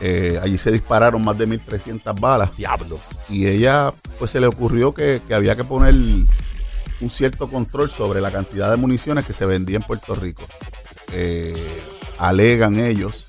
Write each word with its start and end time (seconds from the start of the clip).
Eh, 0.00 0.38
allí 0.42 0.58
se 0.58 0.70
dispararon 0.70 1.22
más 1.24 1.36
de 1.38 1.46
1.300 1.48 2.18
balas. 2.20 2.54
Diablo. 2.56 2.98
y 3.30 3.46
ella 3.46 3.92
pues 4.18 4.30
se 4.30 4.40
le 4.40 4.46
ocurrió 4.46 4.92
que, 4.92 5.20
que 5.26 5.34
había 5.34 5.54
que 5.56 5.64
poner 5.64 5.94
un 5.94 7.10
cierto 7.10 7.48
control 7.48 7.90
sobre 7.90 8.20
la 8.20 8.30
cantidad 8.30 8.70
de 8.70 8.76
municiones 8.76 9.24
que 9.24 9.32
se 9.32 9.46
vendía 9.46 9.76
en 9.76 9.82
Puerto 9.82 10.14
Rico. 10.14 10.42
Eh, 11.12 11.80
alegan 12.18 12.78
ellos 12.78 13.26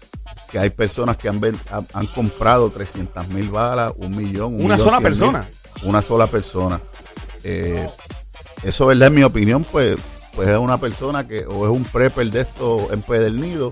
que 0.51 0.57
hay 0.59 0.69
personas 0.71 1.15
que 1.17 1.29
han, 1.29 1.39
ven- 1.39 1.59
han, 1.71 1.85
han 1.93 2.07
comprado 2.07 2.69
300 2.71 3.27
mil 3.29 3.49
balas, 3.49 3.93
un 3.97 4.15
millón, 4.17 4.55
un 4.55 4.65
Una 4.65 4.75
millón 4.75 4.79
sola 4.85 4.99
mil. 4.99 5.09
persona. 5.09 5.49
Una 5.83 6.01
sola 6.01 6.27
persona. 6.27 6.81
Eh, 7.43 7.87
eso, 8.63 8.85
¿verdad? 8.87 9.07
En 9.09 9.15
mi 9.15 9.23
opinión, 9.23 9.63
pues, 9.63 9.95
pues 10.35 10.49
es 10.49 10.57
una 10.57 10.77
persona 10.79 11.27
que 11.27 11.45
o 11.45 11.65
es 11.65 11.71
un 11.71 11.83
prepper 11.83 12.29
de 12.31 12.41
esto 12.41 12.87
en 12.91 13.39
Nido 13.39 13.69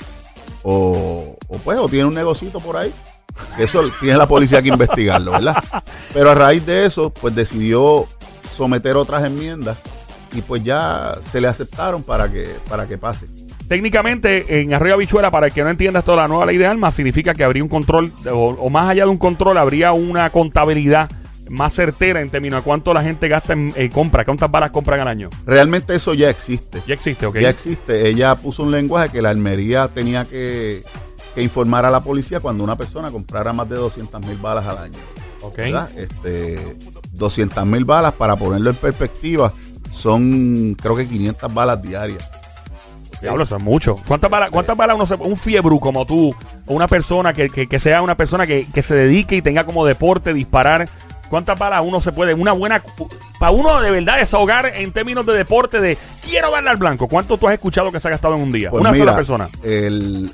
o, 0.63 1.35
o 1.47 1.57
pues 1.57 1.77
o 1.79 1.87
tiene 1.89 2.05
un 2.05 2.13
negocito 2.13 2.59
por 2.59 2.77
ahí. 2.77 2.93
Eso 3.57 3.81
tiene 3.99 4.17
la 4.17 4.27
policía 4.27 4.61
que 4.61 4.69
investigarlo, 4.69 5.31
¿verdad? 5.31 5.63
Pero 6.13 6.31
a 6.31 6.35
raíz 6.35 6.65
de 6.65 6.85
eso, 6.85 7.09
pues 7.11 7.35
decidió 7.35 8.07
someter 8.55 8.95
otras 8.97 9.23
enmiendas 9.25 9.77
y 10.33 10.41
pues 10.41 10.63
ya 10.63 11.15
se 11.31 11.41
le 11.41 11.47
aceptaron 11.47 12.03
para 12.03 12.31
que, 12.31 12.55
para 12.69 12.87
que 12.87 12.97
pase. 12.97 13.27
Técnicamente, 13.67 14.61
en 14.61 14.73
Arriba 14.73 14.95
Bichuela, 14.95 15.29
para 15.29 15.47
el 15.47 15.53
que 15.53 15.63
no 15.63 15.69
entienda 15.69 15.99
esto 15.99 16.11
de 16.11 16.17
la 16.17 16.27
nueva 16.27 16.45
ley 16.45 16.57
de 16.57 16.65
armas, 16.65 16.95
significa 16.95 17.33
que 17.33 17.43
habría 17.43 17.63
un 17.63 17.69
control, 17.69 18.11
o, 18.31 18.49
o 18.59 18.69
más 18.69 18.89
allá 18.89 19.03
de 19.03 19.09
un 19.09 19.17
control, 19.17 19.57
habría 19.57 19.91
una 19.91 20.29
contabilidad 20.29 21.09
más 21.49 21.73
certera 21.73 22.21
en 22.21 22.29
términos 22.29 22.59
de 22.59 22.63
cuánto 22.63 22.93
la 22.93 23.01
gente 23.01 23.27
gasta 23.27 23.53
en 23.53 23.73
eh, 23.75 23.89
compra, 23.89 24.25
cuántas 24.25 24.49
balas 24.49 24.71
compran 24.71 24.99
al 24.99 25.07
año. 25.07 25.29
Realmente 25.45 25.95
eso 25.95 26.13
ya 26.13 26.29
existe. 26.29 26.81
Ya 26.87 26.93
existe, 26.93 27.25
¿ok? 27.25 27.37
Ya 27.39 27.49
existe. 27.49 28.07
Ella 28.07 28.35
puso 28.35 28.63
un 28.63 28.71
lenguaje 28.71 29.09
que 29.09 29.21
la 29.21 29.29
almería 29.29 29.87
tenía 29.87 30.25
que, 30.25 30.83
que 31.35 31.41
informar 31.41 31.85
a 31.85 31.89
la 31.89 32.01
policía 32.01 32.39
cuando 32.39 32.63
una 32.63 32.77
persona 32.77 33.11
comprara 33.11 33.53
más 33.53 33.69
de 33.69 33.75
200 33.75 34.21
mil 34.25 34.37
balas 34.37 34.65
al 34.65 34.77
año. 34.77 34.97
Ok. 35.41 35.57
¿verdad? 35.57 35.89
Este, 35.97 36.75
200 37.13 37.65
mil 37.65 37.85
balas, 37.85 38.13
para 38.13 38.35
ponerlo 38.35 38.69
en 38.69 38.75
perspectiva, 38.75 39.53
son 39.91 40.75
creo 40.75 40.95
que 40.95 41.07
500 41.07 41.53
balas 41.53 41.81
diarias. 41.81 42.36
Diablo, 43.21 43.43
eso 43.43 43.57
es 43.57 43.63
mucho. 43.63 43.95
¿Cuántas 44.07 44.29
balas, 44.29 44.49
cuántas 44.51 44.77
balas 44.77 44.95
uno 44.95 45.05
se 45.05 45.15
Un 45.15 45.35
fiebru 45.37 45.79
como 45.79 46.05
tú, 46.05 46.29
o 46.67 46.73
una 46.73 46.87
persona 46.87 47.33
que, 47.33 47.49
que- 47.49 47.67
que 47.67 47.79
sea 47.79 48.01
una 48.01 48.15
persona 48.15 48.45
que, 48.45 48.67
que 48.71 48.81
se 48.83 48.93
dedique 48.95 49.35
y 49.35 49.41
tenga 49.41 49.63
como 49.65 49.85
deporte 49.85 50.33
disparar. 50.33 50.87
¿Cuántas 51.29 51.59
balas 51.59 51.81
uno 51.83 51.99
se 51.99 52.11
puede? 52.13 52.33
Una 52.33 52.53
buena. 52.53 52.81
Para 53.39 53.51
uno 53.51 53.81
de 53.81 53.91
verdad 53.91 54.17
desahogar 54.17 54.67
en 54.75 54.93
términos 54.93 55.25
de 55.25 55.33
deporte, 55.33 55.81
de 55.81 55.97
quiero 56.25 56.51
darle 56.51 56.69
al 56.69 56.77
blanco. 56.77 57.07
¿Cuánto 57.09 57.37
tú 57.37 57.47
has 57.49 57.53
escuchado 57.53 57.91
que 57.91 57.99
se 57.99 58.07
ha 58.07 58.11
gastado 58.11 58.35
en 58.35 58.43
un 58.43 58.51
día? 58.53 58.69
Pues 58.69 58.79
una 58.81 58.91
mira, 58.93 59.03
sola 59.05 59.15
persona. 59.17 59.49
el- 59.63 60.31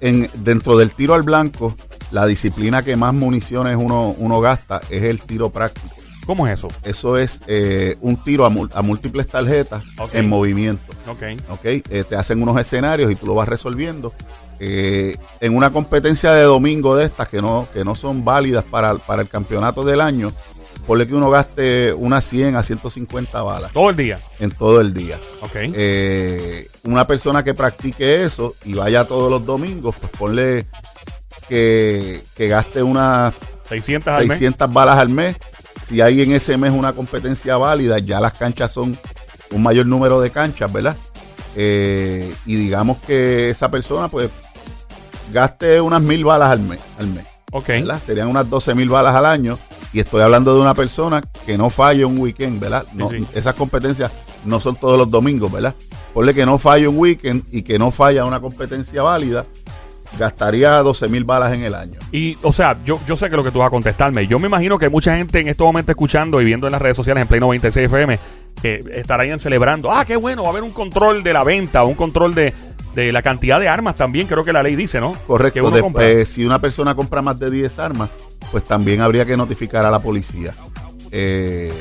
en, 0.00 0.30
dentro 0.34 0.76
del 0.76 0.90
tiro 0.92 1.14
al 1.14 1.22
blanco, 1.22 1.74
la 2.12 2.26
disciplina 2.26 2.84
que 2.84 2.94
más 2.96 3.12
municiones 3.14 3.76
uno, 3.76 4.14
uno 4.18 4.40
gasta 4.40 4.80
es 4.90 5.02
el 5.02 5.20
tiro 5.22 5.48
práctico. 5.50 5.95
¿Cómo 6.26 6.46
es 6.46 6.58
eso? 6.58 6.68
Eso 6.82 7.16
es 7.16 7.40
eh, 7.46 7.96
un 8.00 8.16
tiro 8.16 8.44
a, 8.44 8.82
múltiples 8.82 9.28
tarjetas 9.28 9.84
en 10.12 10.28
movimiento. 10.28 10.92
Ok. 11.08 11.22
¿ok? 11.50 11.64
Eh, 11.64 12.04
te 12.08 12.16
hacen 12.16 12.42
unos 12.42 12.58
escenarios 12.60 13.10
y 13.12 13.14
tú 13.14 13.26
lo 13.26 13.34
vas 13.34 13.48
resolviendo. 13.48 14.12
Eh, 14.58 15.16
en 15.40 15.56
una 15.56 15.70
competencia 15.70 16.32
de 16.32 16.42
domingo 16.42 16.96
de 16.96 17.04
estas 17.04 17.28
que 17.28 17.40
no, 17.40 17.68
que 17.72 17.84
no 17.84 17.94
son 17.94 18.24
válidas 18.24 18.64
para, 18.64 18.96
para 18.96 19.22
el 19.22 19.28
campeonato 19.28 19.84
del 19.84 20.00
año, 20.00 20.32
ponle 20.86 21.06
que 21.06 21.14
uno 21.14 21.30
gaste 21.30 21.92
unas 21.92 22.24
100 22.24 22.56
a 22.56 22.62
150 22.62 23.42
balas 23.42 23.72
Todo 23.72 23.90
el 23.90 23.96
día. 23.96 24.18
en 24.40 24.50
todo 24.50 24.80
el 24.80 24.92
día. 24.94 25.18
Ok. 25.42 25.54
Eh, 25.54 26.68
una 26.84 27.06
persona 27.06 27.44
que 27.44 27.54
practique 27.54 28.24
eso 28.24 28.54
y 28.64 28.74
vaya 28.74 29.04
todos 29.04 29.30
los 29.30 29.44
domingos, 29.44 29.94
pues 30.00 30.10
ponle 30.12 30.66
que, 31.48 32.22
que 32.34 32.48
gaste 32.48 32.82
unas 32.82 33.34
600 33.68 34.14
al 34.14 34.26
mes. 34.26 34.38
600 34.38 34.72
balas 34.72 34.98
al 34.98 35.08
mes. 35.08 35.36
Si 35.88 36.00
hay 36.00 36.20
en 36.22 36.32
ese 36.32 36.56
mes 36.56 36.72
una 36.72 36.92
competencia 36.92 37.56
válida, 37.56 37.98
ya 37.98 38.20
las 38.20 38.32
canchas 38.32 38.72
son 38.72 38.98
un 39.52 39.62
mayor 39.62 39.86
número 39.86 40.20
de 40.20 40.30
canchas, 40.30 40.72
¿verdad? 40.72 40.96
Eh, 41.54 42.34
y 42.44 42.56
digamos 42.56 42.98
que 42.98 43.50
esa 43.50 43.70
persona, 43.70 44.08
pues, 44.08 44.30
gaste 45.32 45.80
unas 45.80 46.02
mil 46.02 46.24
balas 46.24 46.50
al 46.50 46.60
mes, 46.60 46.80
al 46.98 47.06
mes 47.08 47.26
Ok. 47.52 47.68
¿verdad? 47.68 48.00
Serían 48.04 48.28
unas 48.28 48.48
12 48.48 48.74
mil 48.74 48.88
balas 48.88 49.14
al 49.14 49.26
año. 49.26 49.58
Y 49.92 50.00
estoy 50.00 50.20
hablando 50.20 50.54
de 50.54 50.60
una 50.60 50.74
persona 50.74 51.22
que 51.46 51.56
no 51.56 51.70
falle 51.70 52.04
un 52.04 52.18
weekend, 52.18 52.60
¿verdad? 52.60 52.84
No, 52.92 53.10
sí. 53.10 53.26
Esas 53.34 53.54
competencias 53.54 54.10
no 54.44 54.60
son 54.60 54.76
todos 54.76 54.98
los 54.98 55.10
domingos, 55.10 55.50
¿verdad? 55.50 55.74
Ponle 56.12 56.34
que 56.34 56.44
no 56.44 56.58
falle 56.58 56.86
un 56.88 56.98
weekend 56.98 57.44
y 57.50 57.62
que 57.62 57.78
no 57.78 57.90
falla 57.90 58.24
una 58.26 58.40
competencia 58.40 59.02
válida, 59.02 59.46
gastaría 60.18 60.70
12 60.82 61.08
mil 61.08 61.24
balas 61.24 61.52
en 61.52 61.62
el 61.62 61.74
año. 61.74 61.98
Y, 62.12 62.36
o 62.42 62.52
sea, 62.52 62.78
yo, 62.84 63.00
yo 63.06 63.16
sé 63.16 63.28
que 63.30 63.36
lo 63.36 63.44
que 63.44 63.50
tú 63.50 63.58
vas 63.58 63.68
a 63.68 63.70
contestarme. 63.70 64.26
Yo 64.26 64.38
me 64.38 64.46
imagino 64.48 64.78
que 64.78 64.88
mucha 64.88 65.16
gente 65.16 65.40
en 65.40 65.48
este 65.48 65.62
momento 65.62 65.92
escuchando 65.92 66.40
y 66.40 66.44
viendo 66.44 66.66
en 66.66 66.72
las 66.72 66.82
redes 66.82 66.96
sociales 66.96 67.22
en 67.22 67.28
Play 67.28 67.40
96 67.40 67.86
FM 67.86 68.18
que 68.62 68.82
estarían 68.92 69.38
celebrando. 69.38 69.90
Ah, 69.92 70.04
qué 70.04 70.16
bueno, 70.16 70.42
va 70.42 70.48
a 70.48 70.50
haber 70.52 70.62
un 70.62 70.70
control 70.70 71.22
de 71.22 71.32
la 71.32 71.44
venta, 71.44 71.84
un 71.84 71.94
control 71.94 72.34
de, 72.34 72.54
de 72.94 73.12
la 73.12 73.20
cantidad 73.22 73.60
de 73.60 73.68
armas 73.68 73.94
también, 73.96 74.26
creo 74.26 74.44
que 74.44 74.52
la 74.52 74.62
ley 74.62 74.74
dice, 74.76 74.98
¿no? 75.00 75.12
Correcto. 75.26 75.60
De- 75.70 75.82
eh, 76.22 76.24
si 76.26 76.44
una 76.46 76.58
persona 76.60 76.94
compra 76.94 77.20
más 77.20 77.38
de 77.38 77.50
10 77.50 77.78
armas, 77.78 78.08
pues 78.50 78.64
también 78.64 79.00
habría 79.02 79.26
que 79.26 79.36
notificar 79.36 79.84
a 79.84 79.90
la 79.90 79.98
policía. 80.00 80.54
Eh, 81.12 81.72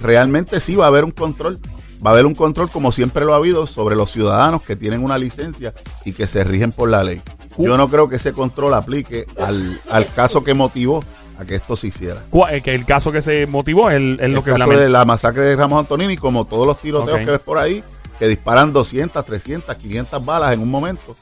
realmente 0.00 0.60
sí 0.60 0.74
va 0.76 0.84
a 0.84 0.88
haber 0.88 1.04
un 1.04 1.10
control. 1.10 1.58
Va 2.04 2.10
a 2.10 2.12
haber 2.12 2.26
un 2.26 2.34
control, 2.34 2.70
como 2.70 2.92
siempre 2.92 3.24
lo 3.24 3.32
ha 3.32 3.36
habido, 3.36 3.66
sobre 3.66 3.96
los 3.96 4.10
ciudadanos 4.12 4.62
que 4.62 4.76
tienen 4.76 5.02
una 5.02 5.16
licencia 5.18 5.72
y 6.04 6.12
que 6.12 6.26
se 6.26 6.44
rigen 6.44 6.70
por 6.72 6.90
la 6.90 7.02
ley. 7.02 7.22
Yo 7.58 7.76
no 7.76 7.88
creo 7.88 8.08
que 8.08 8.16
ese 8.16 8.32
control 8.32 8.74
aplique 8.74 9.26
al, 9.40 9.78
al 9.90 10.06
caso 10.14 10.42
que 10.44 10.54
motivó 10.54 11.02
a 11.38 11.44
que 11.44 11.54
esto 11.56 11.76
se 11.76 11.88
hiciera. 11.88 12.22
Eh, 12.50 12.60
que 12.62 12.74
el 12.74 12.84
caso 12.86 13.12
que 13.12 13.20
se 13.22 13.46
motivó 13.46 13.90
es, 13.90 13.96
el- 13.96 14.18
es 14.20 14.30
lo 14.30 14.38
el 14.38 14.44
que 14.44 14.50
caso 14.52 14.64
lamen- 14.66 14.78
de 14.78 14.88
la 14.88 15.04
masacre 15.04 15.42
de 15.42 15.56
Ramos 15.56 15.78
Antonini, 15.80 16.16
como 16.16 16.44
todos 16.46 16.66
los 16.66 16.80
tiroteos 16.80 17.18
Ok. 17.18 17.24
que 17.24 17.30
ves 17.32 17.40
por 17.40 17.58
ahí, 17.58 17.82
que 18.18 18.26
disparan 18.28 18.72
200, 18.72 19.24
300, 19.24 19.74
500 19.76 20.24
balas 20.24 20.54
en 20.54 20.60
un 20.60 20.70
momento, 20.70 21.14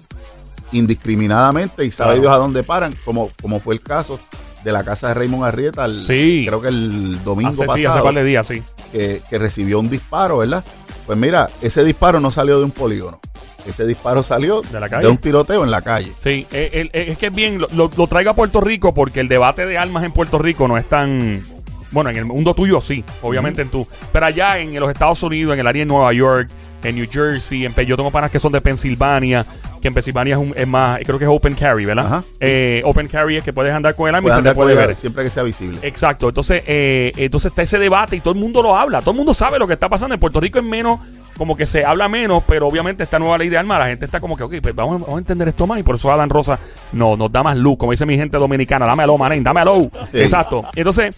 indiscriminadamente, 0.72 1.84
y 1.84 1.90
sabe 1.90 2.10
Claro. 2.14 2.20
Dios 2.22 2.32
a 2.34 2.36
dónde 2.38 2.62
paran, 2.62 2.94
como, 3.04 3.30
como 3.40 3.60
fue 3.60 3.74
el 3.74 3.80
caso 3.80 4.18
de 4.64 4.72
la 4.72 4.82
casa 4.84 5.08
de 5.08 5.14
Raymond 5.14 5.44
Arrieta, 5.44 5.84
el- 5.84 6.06
Sí. 6.06 6.44
creo 6.46 6.60
que 6.60 6.68
el 6.68 7.22
domingo 7.22 7.50
hace, 7.50 7.62
sí, 7.62 7.66
pasado, 7.66 7.90
hace 7.94 8.02
par 8.02 8.14
de 8.14 8.24
días, 8.24 8.46
sí. 8.46 8.62
que, 8.92 9.22
que 9.28 9.38
recibió 9.38 9.78
un 9.80 9.90
disparo, 9.90 10.38
¿verdad? 10.38 10.64
Pues 11.06 11.18
mira, 11.18 11.50
ese 11.60 11.84
disparo 11.84 12.18
no 12.20 12.30
salió 12.30 12.58
de 12.58 12.64
un 12.64 12.70
polígono, 12.70 13.20
ese 13.66 13.86
disparo 13.86 14.22
salió 14.22 14.62
¿De 14.62 14.78
la 14.80 14.88
calle? 14.88 15.08
un 15.08 15.18
tiroteo 15.18 15.64
en 15.64 15.70
la 15.70 15.82
calle. 15.82 16.12
Sí, 16.22 16.46
eh, 16.52 16.70
el- 16.74 16.90
eh, 16.92 17.06
es 17.12 17.18
que 17.18 17.26
es 17.26 17.34
bien, 17.34 17.58
lo, 17.60 17.68
lo- 17.74 18.06
traigo 18.06 18.30
a 18.30 18.34
Puerto 18.34 18.60
Rico 18.60 18.92
porque 18.94 19.20
el 19.20 19.28
debate 19.28 19.66
de 19.66 19.78
armas 19.78 20.04
en 20.04 20.12
Puerto 20.12 20.38
Rico 20.38 20.68
no 20.68 20.76
es 20.78 20.88
tan... 20.88 21.42
Bueno, 21.90 22.10
en 22.10 22.16
el 22.16 22.24
mundo 22.24 22.54
tuyo 22.54 22.80
sí, 22.80 23.04
obviamente 23.22 23.62
en 23.62 23.68
tu... 23.68 23.86
Pero 24.12 24.26
allá 24.26 24.58
en 24.58 24.78
los 24.80 24.90
Estados 24.90 25.22
Unidos, 25.22 25.54
en 25.54 25.60
el 25.60 25.66
área 25.66 25.80
de 25.82 25.86
Nueva 25.86 26.12
York, 26.12 26.48
en 26.82 26.96
New 26.96 27.06
Jersey, 27.10 27.64
en, 27.64 27.74
yo 27.86 27.96
tengo 27.96 28.10
panas 28.10 28.30
que 28.32 28.40
son 28.40 28.50
de 28.50 28.60
Pensilvania, 28.60 29.46
que 29.80 29.88
en 29.88 29.94
Pensilvania 29.94 30.34
es, 30.34 30.40
un- 30.40 30.52
es 30.56 30.66
más, 30.66 30.98
creo 31.04 31.18
que 31.20 31.24
es 31.24 31.30
open 31.30 31.54
carry, 31.54 31.84
¿verdad? 31.84 32.06
Ajá. 32.06 32.24
Eh, 32.40 32.82
open 32.84 33.06
carry 33.06 33.36
es 33.36 33.44
que 33.44 33.52
puedes 33.52 33.72
andar 33.72 33.94
con 33.94 34.08
el 34.08 34.14
arma 34.16 34.28
y 34.28 34.32
se 34.36 34.42
te 34.42 34.54
puede 34.54 34.74
ver. 34.74 34.96
siempre 34.96 35.22
que 35.22 35.30
sea 35.30 35.44
visible. 35.44 35.78
Exacto, 35.82 36.28
entonces, 36.28 36.64
eh, 36.66 37.12
entonces 37.16 37.52
está 37.52 37.62
ese 37.62 37.78
debate 37.78 38.16
y 38.16 38.20
todo 38.20 38.34
el 38.34 38.40
mundo 38.40 38.60
lo 38.60 38.76
habla, 38.76 39.00
todo 39.00 39.12
el 39.12 39.16
mundo 39.16 39.32
sabe 39.32 39.58
lo 39.60 39.66
que 39.68 39.74
está 39.74 39.88
pasando. 39.88 40.14
En 40.14 40.20
Puerto 40.20 40.40
Rico 40.40 40.58
es 40.58 40.64
menos, 40.64 40.98
como 41.36 41.56
que 41.56 41.66
se 41.66 41.84
habla 41.84 42.08
menos, 42.08 42.42
pero 42.46 42.66
obviamente 42.68 43.02
esta 43.02 43.18
nueva 43.18 43.38
ley 43.38 43.48
de 43.48 43.58
armas, 43.58 43.78
la 43.78 43.86
gente 43.86 44.04
está 44.04 44.20
como 44.20 44.36
que, 44.36 44.44
ok, 44.44 44.54
pues 44.62 44.74
vamos, 44.74 45.00
vamos 45.00 45.16
a 45.16 45.18
entender 45.18 45.48
esto 45.48 45.66
más 45.66 45.78
y 45.80 45.82
por 45.82 45.96
eso 45.96 46.12
Adam 46.12 46.28
Rosa 46.28 46.58
no, 46.92 47.16
nos 47.16 47.30
da 47.32 47.42
más 47.42 47.56
luz, 47.56 47.76
como 47.78 47.92
dice 47.92 48.06
mi 48.06 48.16
gente 48.16 48.36
dominicana, 48.38 48.86
dame 48.86 49.02
aló, 49.02 49.18
manen, 49.18 49.42
dame 49.42 49.60
aló. 49.60 49.90
Sí. 50.12 50.20
Exacto. 50.20 50.64
Entonces, 50.74 51.14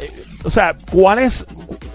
eh, 0.00 0.10
o 0.42 0.50
sea, 0.50 0.76
¿cuál 0.90 1.20
es 1.20 1.46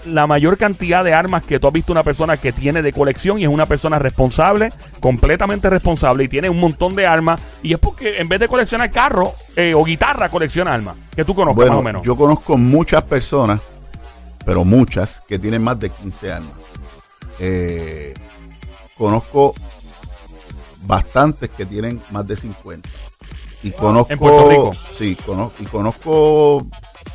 la 0.06 0.26
mayor 0.26 0.56
cantidad 0.56 1.04
de 1.04 1.12
armas 1.14 1.42
que 1.44 1.60
tú 1.60 1.66
has 1.68 1.72
visto 1.72 1.92
una 1.92 2.02
persona 2.02 2.36
que 2.36 2.52
tiene 2.52 2.82
de 2.82 2.92
colección 2.92 3.38
y 3.38 3.42
es 3.44 3.48
una 3.48 3.66
persona 3.66 3.98
responsable, 3.98 4.72
completamente 4.98 5.70
responsable 5.70 6.24
y 6.24 6.28
tiene 6.28 6.48
un 6.50 6.58
montón 6.58 6.96
de 6.96 7.06
armas 7.06 7.40
y 7.62 7.72
es 7.74 7.78
porque 7.78 8.18
en 8.18 8.28
vez 8.28 8.40
de 8.40 8.48
coleccionar 8.48 8.90
carro 8.90 9.34
eh, 9.56 9.74
o 9.74 9.84
guitarra 9.84 10.30
colecciona 10.30 10.72
armas 10.74 10.96
que 11.14 11.24
tú 11.24 11.34
conozcas 11.34 11.58
más 11.58 11.70
o 11.70 11.74
Bueno, 11.74 11.82
menos. 11.82 12.02
yo 12.02 12.16
conozco 12.16 12.56
muchas 12.56 13.04
personas, 13.04 13.60
pero 14.44 14.64
muchas, 14.64 15.22
que 15.28 15.38
tienen 15.38 15.62
más 15.62 15.78
de 15.78 15.90
15 15.90 16.32
años. 16.32 16.50
Eh, 17.40 18.14
conozco 18.96 19.54
bastantes 20.82 21.50
que 21.50 21.64
tienen 21.64 22.00
más 22.10 22.26
de 22.26 22.36
50. 22.36 22.88
Y 23.62 23.70
conozco. 23.72 24.12
En 24.12 24.18
Puerto 24.18 24.48
Rico. 24.48 24.76
Sí, 24.96 25.16
conozco, 25.16 25.62
y 25.62 25.66
conozco 25.66 26.66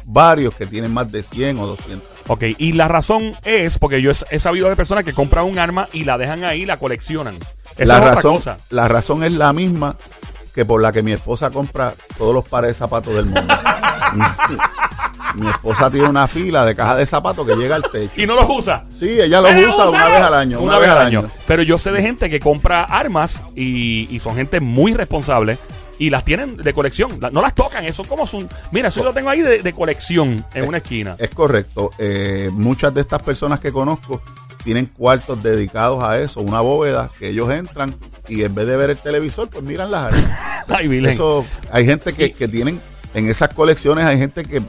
varios 0.06 0.54
que 0.56 0.66
tienen 0.66 0.94
más 0.94 1.12
de 1.12 1.24
100 1.24 1.60
o 1.60 1.68
200. 1.68 2.10
Ok, 2.27 2.44
y 2.57 2.74
la 2.74 2.88
razón 2.88 3.33
es 3.44 3.77
porque 3.77 4.01
yo 4.01 4.12
he, 4.30 4.39
sabido 4.39 4.69
de 4.69 4.75
personas 4.75 5.04
que 5.04 5.13
compran 5.13 5.45
un 5.45 5.60
arma 5.60 5.88
y 5.94 6.06
la 6.06 6.18
dejan 6.18 6.44
ahí 6.44 6.63
y 6.63 6.66
la 6.66 6.77
coleccionan. 6.77 7.36
Esa 7.77 7.86
la, 7.86 7.95
es 7.95 8.01
otra 8.01 8.16
razón, 8.16 8.36
cosa. 8.36 8.57
la 8.72 8.88
razón 8.88 9.24
es 9.24 9.31
la 9.31 9.54
misma 9.54 9.95
que 10.54 10.66
por 10.66 10.81
la 10.81 10.92
que 10.92 11.04
mi 11.04 11.12
esposa 11.12 11.51
compra 11.51 11.94
todos 12.18 12.33
los 12.33 12.48
pares 12.48 12.72
de 12.72 12.74
zapatos 12.75 13.13
del 13.13 13.25
mundo. 13.25 13.54
mi 15.36 15.50
esposa 15.50 15.90
tiene 15.92 16.10
una 16.10 16.28
fila 16.28 16.66
de 16.66 16.76
cajas 16.76 16.98
de 16.98 17.06
zapatos 17.06 17.46
que 17.46 17.56
llega 17.56 17.76
al 17.76 17.84
techo. 17.84 18.12
Y 18.18 18.26
no 18.26 18.36
los 18.36 18.46
usa. 18.50 18.86
Sí, 19.00 19.20
ella 19.20 19.42
los 19.42 19.52
¡Pero 19.52 19.70
usa 19.70 19.90
una 19.90 20.10
vez 20.10 20.22
al 20.22 20.34
año. 20.34 20.60
Una, 20.60 20.80
vez 20.80 20.90
al 20.90 20.98
año. 21.00 21.32
Pero 21.46 21.64
yo 21.64 21.78
sé 21.78 21.92
de 21.92 22.02
gente 22.02 22.30
que 22.30 22.40
compra 22.40 22.84
armas 22.84 23.44
y, 23.56 24.08
y 24.14 24.20
son 24.20 24.36
gente 24.36 24.60
muy 24.60 24.94
responsable 24.94 25.58
y 25.98 26.10
las 26.10 26.26
tienen 26.26 26.58
de 26.58 26.74
colección. 26.74 27.20
No 27.32 27.42
las 27.42 27.56
tocan, 27.56 27.86
eso 27.86 28.04
como 28.04 28.26
son. 28.26 28.50
Mira, 28.72 28.90
eso 28.90 29.02
yo 29.02 29.06
lo 29.06 29.14
tengo 29.14 29.30
ahí 29.30 29.42
de, 29.42 29.62
de 29.62 29.74
colección 29.74 30.46
en 30.54 30.68
una 30.68 30.78
esquina. 30.78 31.16
Es 31.18 31.30
correcto. 31.30 31.92
Eh, 31.98 32.50
muchas 32.54 32.94
de 32.94 33.02
estas 33.02 33.22
personas 33.24 33.60
que 33.60 33.72
conozco 33.72 34.22
tienen 34.64 34.88
cuartos 34.88 35.42
dedicados 35.44 36.04
a 36.04 36.20
eso, 36.20 36.42
una 36.42 36.60
bóveda 36.60 37.10
que 37.20 37.30
ellos 37.30 37.52
entran 37.52 37.96
y 38.28 38.44
en 38.44 38.56
vez 38.56 38.66
de 38.66 38.76
ver 38.76 38.90
el 38.90 38.98
televisor, 38.98 39.48
pues 39.50 39.64
miran 39.64 39.92
las 39.92 40.14
armas. 40.14 40.40
Ay. 40.68 41.06
Eso, 41.06 41.46
hay 41.72 41.86
gente 41.86 42.14
que, 42.14 42.32
que 42.32 42.48
tienen, 42.48 42.82
en 43.14 43.30
esas 43.30 43.54
colecciones 43.54 44.06
hay 44.06 44.18
gente 44.18 44.44
que 44.44 44.64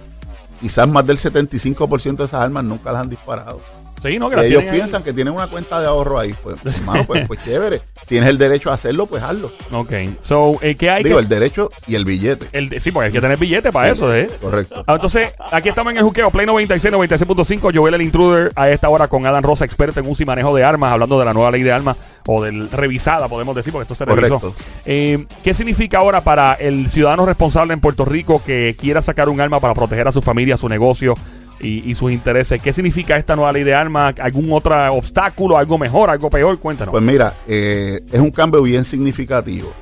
quizás 0.60 0.88
más 0.88 1.06
del 1.06 1.18
75% 1.18 2.16
de 2.16 2.24
esas 2.24 2.40
armas 2.40 2.64
nunca 2.64 2.92
las 2.92 3.02
han 3.02 3.10
disparado. 3.10 3.60
Sí, 4.02 4.18
no, 4.18 4.30
que 4.30 4.46
ellos 4.46 4.62
ahí. 4.62 4.70
piensan 4.70 5.02
que 5.02 5.12
tienen 5.12 5.34
una 5.34 5.48
cuenta 5.48 5.80
de 5.80 5.86
ahorro 5.86 6.18
ahí. 6.18 6.34
Pues, 6.42 6.56
hermano, 6.64 7.04
pues, 7.04 7.26
pues 7.26 7.42
chévere. 7.44 7.80
Tienes 8.06 8.28
el 8.28 8.38
derecho 8.38 8.70
a 8.70 8.74
hacerlo, 8.74 9.06
pues 9.06 9.22
hazlo. 9.22 9.50
Ok. 9.72 9.92
So, 10.20 10.58
eh, 10.62 10.74
¿qué 10.76 10.90
hay 10.90 11.02
Digo, 11.02 11.16
que.? 11.16 11.22
el 11.22 11.28
derecho 11.28 11.70
y 11.86 11.94
el 11.94 12.04
billete. 12.04 12.46
el 12.52 12.80
sí, 12.80 12.92
porque 12.92 13.06
hay 13.06 13.12
que 13.12 13.20
tener 13.20 13.38
billete 13.38 13.72
para 13.72 13.90
eso, 13.90 14.14
¿eh? 14.14 14.30
Correcto. 14.40 14.84
Ah, 14.86 14.94
Entonces, 14.94 15.30
aquí 15.50 15.68
estamos 15.68 15.92
en 15.92 15.98
el 15.98 16.04
juqueo, 16.04 16.30
Play 16.30 16.46
96, 16.46 16.94
96.5. 16.94 17.72
Joel 17.76 17.94
el 17.94 18.02
Intruder 18.02 18.52
a 18.54 18.70
esta 18.70 18.88
hora 18.88 19.08
con 19.08 19.26
Adam 19.26 19.42
Rosa, 19.42 19.64
experto 19.64 19.98
en 20.00 20.06
uso 20.08 20.22
y 20.22 20.26
manejo 20.26 20.54
de 20.54 20.62
armas, 20.62 20.92
hablando 20.92 21.18
de 21.18 21.24
la 21.24 21.32
nueva 21.32 21.50
ley 21.50 21.62
de 21.62 21.72
armas, 21.72 21.96
o 22.26 22.42
del 22.44 22.70
revisada, 22.70 23.28
podemos 23.28 23.56
decir, 23.56 23.72
porque 23.72 23.82
esto 23.84 23.94
se 23.94 24.04
revisó. 24.04 24.38
Correcto. 24.40 24.62
Eh, 24.84 25.26
¿Qué 25.42 25.54
significa 25.54 25.98
ahora 25.98 26.22
para 26.22 26.54
el 26.54 26.88
ciudadano 26.90 27.26
responsable 27.26 27.72
en 27.72 27.80
Puerto 27.80 28.04
Rico 28.04 28.42
que 28.44 28.76
quiera 28.78 29.02
sacar 29.02 29.28
un 29.28 29.40
arma 29.40 29.58
para 29.60 29.74
proteger 29.74 30.06
a 30.08 30.12
su 30.12 30.22
familia, 30.22 30.56
su 30.56 30.68
negocio 30.68 31.14
y, 31.60 31.90
y 31.90 31.94
sus 31.94 32.12
intereses? 32.12 32.60
¿Qué 32.60 32.72
significa 32.72 33.16
esta 33.16 33.36
nueva 33.36 33.52
ley 33.52 33.64
de 33.64 33.74
armas? 33.74 34.14
¿Algún 34.20 34.52
otro 34.52 34.74
obstáculo? 34.92 35.56
¿Algo 35.56 35.78
mejor? 35.78 36.10
¿Algo 36.10 36.30
peor? 36.30 36.58
Cuéntanos. 36.58 36.92
Pues 36.92 37.04
mira, 37.04 37.34
eh, 37.46 38.00
es 38.10 38.20
un 38.20 38.30
cambio 38.30 38.62
bien 38.62 38.84
significativo. 38.84 39.72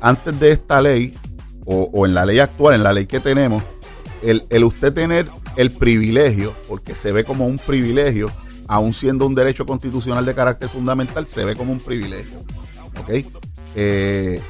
Antes 0.00 0.38
de 0.40 0.52
esta 0.52 0.80
ley, 0.80 1.14
o, 1.66 2.06
en 2.06 2.14
la 2.14 2.24
ley 2.24 2.38
actual, 2.38 2.76
en 2.76 2.82
la 2.82 2.92
ley 2.92 3.06
que 3.06 3.20
tenemos, 3.20 3.62
el, 4.22 4.44
el 4.48 4.64
usted 4.64 4.92
tener 4.92 5.26
el 5.56 5.70
privilegio, 5.70 6.54
porque 6.68 6.94
se 6.94 7.12
ve 7.12 7.24
como 7.24 7.44
un 7.44 7.58
privilegio, 7.58 8.30
aun 8.68 8.94
siendo 8.94 9.26
un 9.26 9.34
derecho 9.34 9.66
constitucional 9.66 10.24
de 10.24 10.34
carácter 10.34 10.68
fundamental, 10.68 11.26
se 11.26 11.44
ve 11.44 11.54
como 11.54 11.72
un 11.72 11.80
privilegio. 11.80 12.38
¿Ok? 13.00 13.26
Eh, 13.74 14.40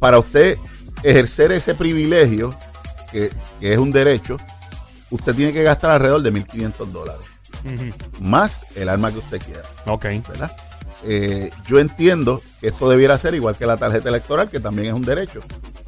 para 0.00 0.18
usted 0.18 0.58
ejercer 1.04 1.52
ese 1.52 1.74
privilegio, 1.74 2.56
que 3.12 3.30
es 3.60 3.78
un 3.78 3.92
derecho, 3.92 4.36
usted 5.12 5.34
tiene 5.34 5.52
que 5.52 5.62
gastar 5.62 5.92
alrededor 5.92 6.22
de 6.22 6.32
1.500 6.32 6.86
dólares, 6.88 7.26
más 8.20 8.76
el 8.76 8.88
arma 8.88 9.12
que 9.12 9.18
usted 9.18 9.40
quiera. 9.40 9.62
Ok. 9.86 10.06
¿verdad? 10.28 10.50
Eh, 11.04 11.50
yo 11.66 11.78
entiendo 11.78 12.42
que 12.60 12.68
esto 12.68 12.88
debiera 12.88 13.18
ser 13.18 13.34
igual 13.34 13.56
que 13.56 13.66
la 13.66 13.76
tarjeta 13.76 14.08
electoral, 14.08 14.48
que 14.48 14.60
también 14.60 14.88
es 14.88 14.94
un 14.94 15.02
derecho 15.02 15.40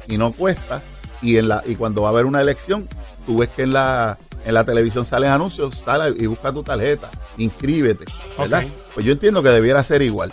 y 0.07 0.17
no 0.17 0.31
cuesta. 0.31 0.81
Y 1.21 1.37
en 1.37 1.47
la 1.47 1.63
y 1.65 1.75
cuando 1.75 2.01
va 2.01 2.09
a 2.09 2.11
haber 2.11 2.25
una 2.25 2.41
elección, 2.41 2.87
tú 3.25 3.39
ves 3.39 3.49
que 3.49 3.63
en 3.63 3.73
la 3.73 4.17
en 4.45 4.53
la 4.53 4.63
televisión 4.63 5.05
salen 5.05 5.31
anuncios, 5.31 5.75
sale 5.75 6.15
y 6.17 6.27
busca 6.27 6.51
tu 6.51 6.61
tarjeta, 6.61 7.09
inscríbete, 7.37 8.05
¿verdad? 8.37 8.65
Pues 8.93 9.05
yo 9.05 9.11
entiendo 9.11 9.41
que 9.41 9.49
debiera 9.49 9.83
ser 9.83 10.01
igual. 10.03 10.31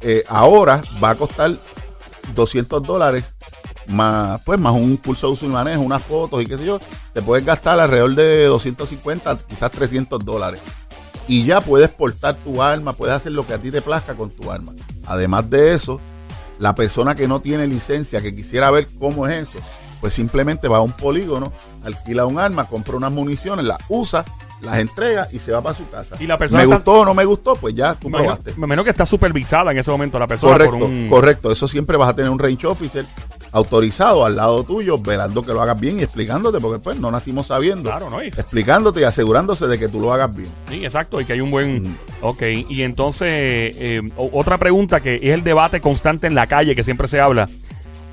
Eh, 0.00 0.24
ahora 0.28 0.82
va 1.02 1.10
a 1.10 1.14
costar 1.14 1.54
200 2.34 2.82
dólares 2.82 3.24
más 3.88 4.40
pues 4.44 4.58
más 4.58 4.72
un 4.72 4.96
curso 4.96 5.28
de 5.28 5.32
uso 5.34 5.46
y 5.46 5.48
manejo, 5.48 5.82
unas 5.82 6.02
fotos 6.02 6.42
y 6.42 6.46
qué 6.46 6.58
sé 6.58 6.64
yo, 6.64 6.80
te 7.12 7.22
puedes 7.22 7.44
gastar 7.44 7.78
alrededor 7.80 8.14
de 8.14 8.44
250, 8.46 9.38
quizás 9.48 9.70
300 9.70 10.24
dólares 10.24 10.60
y 11.28 11.44
ya 11.44 11.60
puedes 11.60 11.88
portar 11.88 12.34
tu 12.36 12.62
arma, 12.62 12.92
puedes 12.92 13.14
hacer 13.14 13.32
lo 13.32 13.46
que 13.46 13.54
a 13.54 13.58
ti 13.58 13.70
te 13.70 13.82
plazca 13.82 14.14
con 14.14 14.30
tu 14.30 14.50
arma. 14.50 14.72
Además 15.06 15.48
de 15.50 15.74
eso, 15.74 16.00
la 16.58 16.74
persona 16.74 17.14
que 17.14 17.28
no 17.28 17.40
tiene 17.40 17.66
licencia, 17.66 18.22
que 18.22 18.34
quisiera 18.34 18.70
ver 18.70 18.86
cómo 18.98 19.26
es 19.26 19.48
eso, 19.48 19.58
pues 20.00 20.14
simplemente 20.14 20.68
va 20.68 20.78
a 20.78 20.82
un 20.82 20.92
polígono, 20.92 21.52
alquila 21.84 22.26
un 22.26 22.38
arma, 22.38 22.66
compra 22.66 22.96
unas 22.96 23.12
municiones, 23.12 23.64
las 23.64 23.78
usa, 23.88 24.24
las 24.60 24.78
entrega 24.78 25.28
y 25.32 25.38
se 25.38 25.52
va 25.52 25.60
para 25.62 25.74
su 25.74 25.88
casa. 25.88 26.16
Y 26.20 26.26
la 26.26 26.38
persona 26.38 26.62
me 26.62 26.74
gustó 26.74 26.92
o 27.00 27.04
no 27.04 27.14
me 27.14 27.24
gustó, 27.24 27.56
pues 27.56 27.74
ya 27.74 27.94
tú 27.94 28.08
Me 28.08 28.18
probaste. 28.18 28.52
me 28.56 28.66
imagino 28.66 28.84
que 28.84 28.90
está 28.90 29.04
supervisada 29.04 29.72
en 29.72 29.78
ese 29.78 29.90
momento 29.90 30.18
la 30.18 30.26
persona 30.26 30.52
Correcto, 30.52 30.78
por 30.78 30.88
un... 30.88 31.08
correcto. 31.08 31.52
Eso 31.52 31.66
siempre 31.68 31.96
vas 31.96 32.10
a 32.10 32.14
tener 32.14 32.30
un 32.30 32.38
range 32.38 32.66
officer 32.66 33.04
autorizado 33.52 34.24
al 34.26 34.36
lado 34.36 34.64
tuyo, 34.64 34.98
velando 34.98 35.42
que 35.42 35.52
lo 35.52 35.62
hagas 35.62 35.78
bien 35.80 35.98
y 36.00 36.02
explicándote, 36.02 36.58
porque 36.60 36.78
pues 36.78 36.98
no 37.00 37.10
nacimos 37.10 37.46
sabiendo. 37.48 37.90
Claro, 37.90 38.10
¿no? 38.10 38.22
Y- 38.22 38.28
Explicándote 38.28 39.00
y 39.00 39.04
asegurándose 39.04 39.66
de 39.66 39.78
que 39.78 39.88
tú 39.88 40.00
lo 40.00 40.12
hagas 40.12 40.34
bien. 40.34 40.48
Sí, 40.68 40.84
exacto, 40.84 41.20
y 41.20 41.24
que 41.24 41.32
hay 41.34 41.40
un 41.40 41.50
buen... 41.50 41.82
Mm. 41.82 41.96
Ok, 42.22 42.42
y 42.68 42.82
entonces, 42.82 43.28
eh, 43.30 44.02
otra 44.16 44.58
pregunta 44.58 45.00
que 45.00 45.16
es 45.16 45.22
el 45.34 45.44
debate 45.44 45.80
constante 45.80 46.26
en 46.26 46.34
la 46.34 46.46
calle 46.46 46.74
que 46.74 46.84
siempre 46.84 47.08
se 47.08 47.20
habla. 47.20 47.48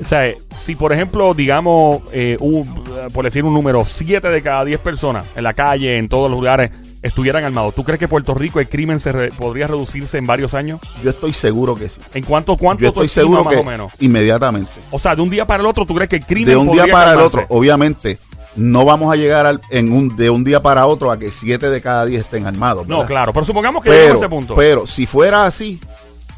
O 0.01 0.05
sea, 0.05 0.33
si 0.57 0.75
por 0.75 0.91
ejemplo, 0.91 1.33
digamos, 1.33 2.01
eh, 2.11 2.35
un- 2.39 2.83
por 3.13 3.23
decir 3.25 3.43
un 3.45 3.53
número, 3.53 3.85
7 3.85 4.27
de 4.29 4.41
cada 4.41 4.65
10 4.65 4.79
personas 4.79 5.23
en 5.35 5.43
la 5.43 5.53
calle, 5.53 5.97
en 5.97 6.09
todos 6.09 6.29
los 6.31 6.39
lugares, 6.39 6.71
estuvieran 7.03 7.43
armados, 7.43 7.75
¿tú 7.75 7.83
crees 7.83 7.99
que 7.99 8.07
Puerto 8.07 8.33
Rico 8.33 8.59
el 8.59 8.67
crimen 8.67 8.99
se 8.99 9.11
re- 9.11 9.29
podría 9.31 9.67
reducirse 9.67 10.17
en 10.17 10.25
varios 10.25 10.53
años? 10.55 10.79
Yo 11.03 11.11
estoy 11.11 11.33
seguro 11.33 11.75
que 11.75 11.89
sí. 11.89 11.99
¿En 12.15 12.23
cuánto, 12.23 12.57
cuánto 12.57 12.81
Yo 12.81 12.87
estoy 12.87 13.09
seguro 13.09 13.43
más 13.43 13.53
que 13.53 13.59
o 13.61 13.63
menos? 13.63 13.91
inmediatamente. 13.99 14.71
O 14.89 14.97
sea, 14.97 15.15
de 15.15 15.21
un 15.21 15.29
día 15.29 15.45
para 15.45 15.61
el 15.61 15.67
otro, 15.67 15.85
¿tú 15.85 15.93
crees 15.93 16.09
que 16.09 16.15
el 16.15 16.25
crimen 16.25 16.47
De 16.49 16.55
un 16.57 16.71
día 16.71 16.87
para 16.87 17.13
el 17.13 17.19
otro, 17.19 17.45
obviamente, 17.49 18.17
no 18.55 18.85
vamos 18.85 19.11
a 19.11 19.15
llegar 19.15 19.45
al- 19.45 19.61
en 19.69 19.91
un, 19.91 20.15
de 20.15 20.29
un 20.29 20.43
día 20.43 20.61
para 20.61 20.85
otro 20.87 21.11
a 21.11 21.19
que 21.19 21.29
7 21.29 21.69
de 21.69 21.81
cada 21.81 22.05
10 22.05 22.21
estén 22.23 22.45
armados. 22.47 22.87
No, 22.87 23.05
claro, 23.05 23.33
pero 23.33 23.45
supongamos 23.45 23.83
que 23.83 23.89
llegamos 23.89 24.09
a 24.09 24.13
pero, 24.13 24.19
ese 24.19 24.29
punto. 24.29 24.55
pero 24.55 24.87
si 24.87 25.05
fuera 25.05 25.45
así, 25.45 25.79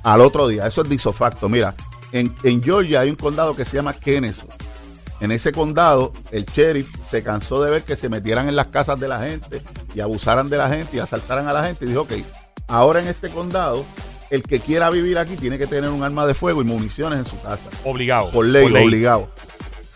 al 0.03 0.21
otro 0.21 0.47
día, 0.47 0.65
eso 0.65 0.81
es 0.81 0.89
disofacto. 0.89 1.47
Mira, 1.49 1.75
en, 2.11 2.33
en 2.43 2.63
Georgia 2.63 3.01
hay 3.01 3.09
un 3.09 3.15
condado 3.17 3.55
que 3.55 3.65
se 3.65 3.75
llama 3.75 3.93
Kennesaw. 3.93 4.47
En 5.21 5.31
ese 5.31 5.51
condado, 5.51 6.11
el 6.31 6.45
sheriff 6.45 6.89
se 7.09 7.23
cansó 7.23 7.63
de 7.63 7.71
ver 7.71 7.83
que 7.83 7.95
se 7.95 8.09
metieran 8.09 8.47
en 8.49 8.55
las 8.55 8.67
casas 8.67 8.99
de 8.99 9.07
la 9.07 9.21
gente 9.21 9.61
y 9.93 10.01
abusaran 10.01 10.49
de 10.49 10.57
la 10.57 10.67
gente 10.69 10.97
y 10.97 10.99
asaltaran 10.99 11.47
a 11.47 11.53
la 11.53 11.63
gente 11.65 11.85
y 11.85 11.87
dijo, 11.89 12.01
ok, 12.01 12.11
ahora 12.67 12.99
en 12.99 13.07
este 13.07 13.29
condado, 13.29 13.85
el 14.29 14.43
que 14.43 14.59
quiera 14.59 14.89
vivir 14.89 15.17
aquí 15.17 15.37
tiene 15.37 15.57
que 15.57 15.67
tener 15.67 15.89
un 15.89 16.03
arma 16.03 16.25
de 16.27 16.33
fuego 16.33 16.61
y 16.61 16.65
municiones 16.65 17.19
en 17.19 17.25
su 17.25 17.39
casa. 17.41 17.65
obligado. 17.85 18.31
Por 18.31 18.45
ley, 18.45 18.67
obligado. 18.83 19.29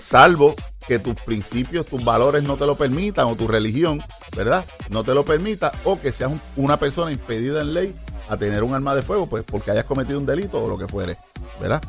Salvo 0.02 0.56
que 0.88 0.98
tus 1.00 1.16
principios, 1.16 1.86
tus 1.86 2.04
valores 2.04 2.42
no 2.42 2.56
te 2.58 2.66
lo 2.66 2.76
permitan 2.76 3.28
o 3.28 3.36
tu 3.36 3.48
religión, 3.48 4.02
¿verdad? 4.36 4.66
No 4.90 5.04
te 5.04 5.14
lo 5.14 5.24
permita 5.26 5.72
o 5.84 6.00
que 6.00 6.12
seas 6.12 6.32
un- 6.32 6.42
una 6.56 6.80
persona 6.80 7.12
impedida 7.12 7.62
en 7.62 7.74
ley 7.74 7.96
a 8.30 8.38
tener 8.38 8.64
un 8.64 8.74
arma 8.74 8.96
de 8.96 9.02
fuego, 9.04 9.28
pues 9.28 9.44
porque 9.44 9.70
hayas 9.72 9.86
cometido 9.86 10.18
un 10.18 10.26
delito 10.26 10.64
o 10.64 10.68
lo 10.68 10.78
que 10.78 10.88
fuere, 10.88 11.18
¿verdad? 11.60 11.82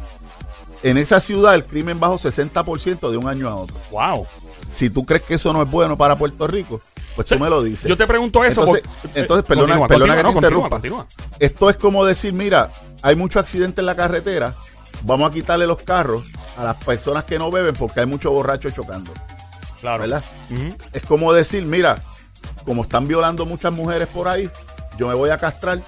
En 0.82 0.96
esa 0.96 1.20
ciudad 1.20 1.54
el 1.54 1.64
crimen 1.64 2.00
bajó 2.00 2.18
60% 2.18 3.10
de 3.10 3.16
un 3.16 3.28
año 3.28 3.48
a 3.48 3.54
otro. 3.56 3.76
Wow. 3.90 4.26
Si 4.72 4.88
tú 4.90 5.04
crees 5.04 5.22
que 5.22 5.34
eso 5.34 5.52
no 5.52 5.62
es 5.62 5.70
bueno 5.70 5.96
para 5.96 6.16
Puerto 6.16 6.46
Rico, 6.46 6.80
Pues 7.16 7.28
Sí, 7.28 7.34
tú 7.34 7.40
me 7.42 7.50
lo 7.50 7.62
dices. 7.62 7.88
Yo 7.88 7.96
te 7.96 8.06
pregunto 8.06 8.42
eso. 8.44 8.60
Entonces, 8.62 8.82
por- 9.02 9.10
entonces, 9.18 9.44
eh, 9.44 9.48
perdona, 9.48 9.78
continúa, 9.78 9.88
perdona 9.88 10.14
continúa, 10.14 10.16
que 10.16 10.22
no, 10.22 10.28
te 10.68 10.70
continúa, 10.70 11.06
interrumpa. 11.08 11.36
Esto 11.40 11.68
es 11.70 11.76
como 11.76 12.04
decir, 12.06 12.32
mira, 12.32 12.70
hay 13.02 13.16
mucho 13.16 13.40
accidente 13.40 13.80
en 13.82 13.86
la 13.86 13.96
carretera, 13.96 14.54
vamos 15.02 15.28
a 15.28 15.34
quitarle 15.34 15.66
los 15.66 15.78
carros 15.82 16.24
a 16.56 16.62
las 16.64 16.76
personas 16.76 17.24
que 17.24 17.38
no 17.38 17.50
beben 17.50 17.74
porque 17.74 18.00
hay 18.00 18.06
muchos 18.06 18.30
borrachos 18.32 18.72
chocando, 18.74 19.12
Claro. 19.80 20.02
¿verdad? 20.02 20.24
Es 20.92 21.02
como 21.02 21.32
decir, 21.32 21.66
mira, 21.66 22.00
como 22.64 22.82
están 22.84 23.08
violando 23.08 23.44
muchas 23.44 23.72
mujeres 23.72 24.06
por 24.08 24.28
ahí, 24.28 24.48
yo 24.96 25.08
me 25.08 25.14
voy 25.14 25.30
a 25.30 25.36
castrar 25.36 25.82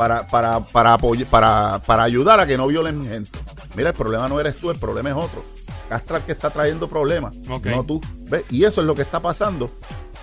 para, 0.00 0.26
para, 0.26 0.60
para, 0.60 0.96
para, 1.30 1.82
para 1.84 2.02
ayudar 2.02 2.40
a 2.40 2.46
que 2.46 2.56
no 2.56 2.66
violen 2.68 3.06
gente. 3.06 3.38
Mira, 3.74 3.90
el 3.90 3.94
problema 3.94 4.28
no 4.28 4.40
eres 4.40 4.56
tú, 4.56 4.70
el 4.70 4.78
problema 4.78 5.10
es 5.10 5.14
otro. 5.14 5.44
Castra 5.90 6.16
el 6.16 6.22
que 6.22 6.32
está 6.32 6.48
trayendo 6.48 6.88
problemas, 6.88 7.36
no 7.36 7.84
tú. 7.84 8.00
¿Ves? 8.30 8.44
Y 8.48 8.64
eso 8.64 8.80
es 8.80 8.86
lo 8.86 8.94
que 8.94 9.02
está 9.02 9.20
pasando 9.20 9.68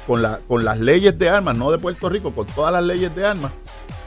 con, 0.08 0.24
la, 0.24 0.40
con 0.48 0.66
las 0.66 0.80
leyes 0.80 1.20
de 1.20 1.30
armas, 1.30 1.56
no 1.56 1.70
de 1.70 1.78
Puerto 1.78 2.10
Rico, 2.10 2.34
con 2.34 2.48
todas 2.48 2.74
las 2.74 2.84
leyes 2.86 3.14
de 3.14 3.28
armas, 3.28 3.52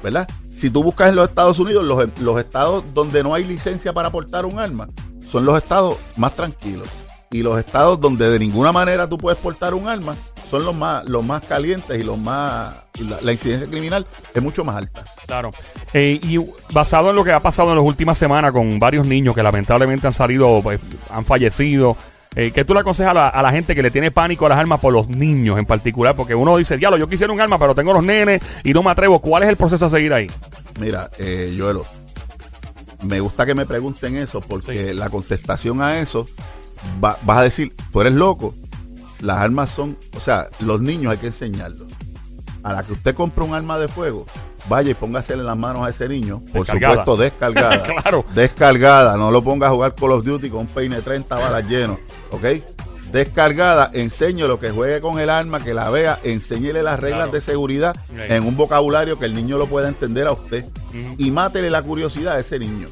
¿verdad? 0.03 0.29
Si 0.51 0.71
tú 0.71 0.83
buscas 0.83 1.11
en 1.11 1.15
los 1.15 1.29
Estados 1.29 1.61
Unidos, 1.61 1.85
los, 1.85 2.19
los 2.19 2.41
estados 2.41 2.83
donde 2.93 3.23
no 3.23 3.33
hay 3.33 3.45
licencia 3.45 3.93
para 3.93 4.11
portar 4.11 4.47
un 4.47 4.59
arma, 4.59 4.89
son 5.31 5.45
los 5.45 5.57
estados 5.57 5.99
más 6.17 6.35
tranquilos. 6.35 6.89
Y 7.31 7.45
los 7.45 7.57
estados 7.61 8.01
donde 8.01 8.29
de 8.29 8.41
ninguna 8.41 8.73
manera 8.73 9.09
tú 9.09 9.19
puedes 9.19 9.39
portar 9.39 9.75
un 9.75 9.87
arma, 9.87 10.17
son 10.51 10.65
los 10.65 10.75
más, 10.75 11.09
los 11.09 11.25
más 11.25 11.43
calientes 11.43 11.99
y 11.99 12.03
los 12.03 12.19
más. 12.19 12.75
y 12.95 13.05
la, 13.05 13.19
la 13.23 13.33
incidencia 13.33 13.69
criminal 13.69 14.07
es 14.35 14.43
mucho 14.43 14.65
más 14.65 14.77
alta. 14.77 15.05
Claro. 15.27 15.51
Eh, 15.95 16.19
y 16.23 16.39
basado 16.73 17.11
en 17.11 17.17
lo 17.17 17.25
que 17.25 17.33
ha 17.33 17.41
pasado 17.41 17.71
en 17.71 17.77
las 17.77 17.85
últimas 17.85 18.19
semanas 18.19 18.53
con 18.53 18.79
varios 18.79 19.07
niños 19.07 19.35
que 19.35 19.43
lamentablemente 19.43 20.07
han 20.07 20.13
salido, 20.13 20.61
pues, 20.63 20.81
han 21.11 21.25
fallecido, 21.25 21.97
eh, 22.35 22.51
¿qué 22.53 22.65
tú 22.65 22.75
le 22.75 22.81
aconsejas 22.81 23.11
a 23.13 23.15
la, 23.15 23.29
a 23.29 23.43
la 23.43 23.53
gente 23.53 23.75
que 23.75 23.83
le 23.83 23.91
tiene 23.91 24.11
pánico 24.11 24.47
a 24.47 24.49
las 24.51 24.59
armas 24.59 24.81
por 24.81 24.93
los 24.93 25.09
niños 25.09 25.59
en 25.59 25.67
particular? 25.67 26.15
Porque 26.17 26.35
uno 26.35 26.57
dice, 26.57 26.77
diablo, 26.77 26.97
yo 26.99 27.09
quisiera 27.09 27.33
un 27.33 27.41
arma, 27.41 27.59
pero 27.59 27.75
tengo 27.75 27.93
los 27.93 28.03
nenes 28.05 28.41
y 28.65 28.73
no 28.73 28.83
me 28.83 28.91
atrevo. 28.91 29.21
¿Cuál 29.21 29.45
es 29.45 29.49
el 29.49 29.57
proceso 29.57 29.87
a 29.87 29.91
seguir 29.91 30.13
ahí? 30.13 30.27
Mira, 30.81 31.11
eh, 31.19 31.55
Joelo, 31.59 31.85
me 33.03 33.19
gusta 33.21 33.47
que 33.47 33.55
me 33.55 33.67
pregunten 33.67 34.17
eso 34.17 34.41
porque 34.41 34.91
Sí. 34.91 34.95
la 34.95 35.09
contestación 35.11 35.81
a 35.83 35.99
eso 35.99 36.27
va- 37.03 37.19
vas 37.23 37.39
a 37.39 37.43
decir, 37.43 37.75
tú 37.93 38.01
eres 38.01 38.13
loco. 38.15 38.55
Las 39.21 39.39
armas 39.39 39.71
son, 39.71 39.97
o 40.17 40.21
sea, 40.21 40.49
los 40.61 40.81
niños 40.81 41.13
hay 41.13 41.19
que 41.19 41.27
enseñarlos. 41.29 41.89
A 42.63 42.73
la 42.73 42.83
que 42.83 42.93
usted 42.93 43.15
compre 43.15 43.45
un 43.45 43.55
arma 43.55 43.79
de 43.79 43.89
fuego, 43.89 44.27
vaya 44.69 44.91
y 44.91 44.95
póngasele 44.95 45.41
en 45.41 45.47
las 45.47 45.57
manos 45.57 45.87
a 45.87 45.91
ese 45.91 46.09
niño, 46.09 46.43
por 46.53 46.67
Descargada. 46.67 46.95
supuesto 46.95 47.17
descargada. 47.17 47.83
Claro. 48.03 48.25
Descargada, 48.35 49.17
no 49.17 49.31
lo 49.31 49.43
ponga 49.43 49.69
a 49.69 49.71
jugar 49.71 49.95
Call 49.95 50.13
of 50.13 50.25
Duty 50.25 50.51
con 50.51 50.61
un 50.61 50.67
peine 50.67 51.01
30 51.01 51.35
balas 51.37 51.65
lleno, 51.69 51.99
¿ok? 52.31 52.45
Descargada, 53.13 53.91
enseño 53.93 54.47
lo 54.47 54.61
que 54.61 54.71
juegue 54.71 55.01
con 55.01 55.19
el 55.19 55.31
arma, 55.31 55.61
que 55.65 55.75
la 55.75 55.91
vea, 55.91 56.19
enséñele 56.23 56.83
las 56.83 57.01
reglas 57.01 57.21
Claro. 57.25 57.33
de 57.33 57.41
seguridad 57.41 57.97
en 58.29 58.47
un 58.47 58.57
vocabulario 58.57 59.19
que 59.19 59.25
el 59.27 59.35
niño 59.35 59.59
lo 59.59 59.67
pueda 59.67 59.89
entender 59.89 60.27
a 60.29 60.33
usted 60.33 60.65
y 61.19 61.31
mátele 61.31 61.71
la 61.71 61.83
curiosidad 61.83 62.35
a 62.37 62.41
ese 62.41 62.59
niño. 62.59 62.89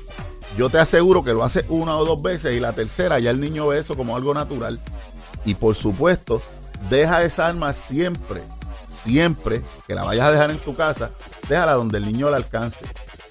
Yo 0.56 0.70
te 0.70 0.78
aseguro 0.78 1.22
que 1.22 1.32
lo 1.32 1.44
hace 1.44 1.64
una 1.68 1.96
o 1.96 2.04
dos 2.04 2.20
veces 2.20 2.56
y 2.56 2.60
la 2.60 2.72
tercera 2.72 3.20
ya 3.20 3.30
el 3.30 3.38
niño 3.38 3.68
ve 3.68 3.78
eso 3.78 3.96
como 3.96 4.16
algo 4.16 4.34
natural. 4.34 4.80
Y 5.48 5.54
por 5.54 5.74
supuesto, 5.74 6.42
deja 6.90 7.22
esa 7.22 7.46
arma 7.46 7.72
siempre, 7.72 8.42
siempre 9.02 9.62
que 9.86 9.94
la 9.94 10.04
vayas 10.04 10.26
a 10.26 10.30
dejar 10.30 10.50
en 10.50 10.58
tu 10.58 10.76
casa, 10.76 11.10
déjala 11.48 11.72
donde 11.72 11.96
el 11.96 12.04
niño 12.04 12.28
la 12.28 12.36
alcance. 12.36 12.84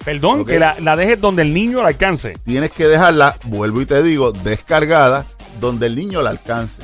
Perdón, 0.04 0.44
que 0.44 0.58
la, 0.58 0.74
la 0.80 0.96
dejes 0.96 1.20
donde 1.20 1.42
el 1.42 1.54
niño 1.54 1.80
la 1.80 1.90
alcance. 1.90 2.36
Tienes 2.44 2.72
que 2.72 2.88
dejarla, 2.88 3.36
vuelvo 3.44 3.80
y 3.80 3.86
te 3.86 4.02
digo, 4.02 4.32
descargada 4.32 5.26
donde 5.60 5.86
el 5.86 5.94
niño 5.94 6.20
la 6.20 6.30
alcance. 6.30 6.82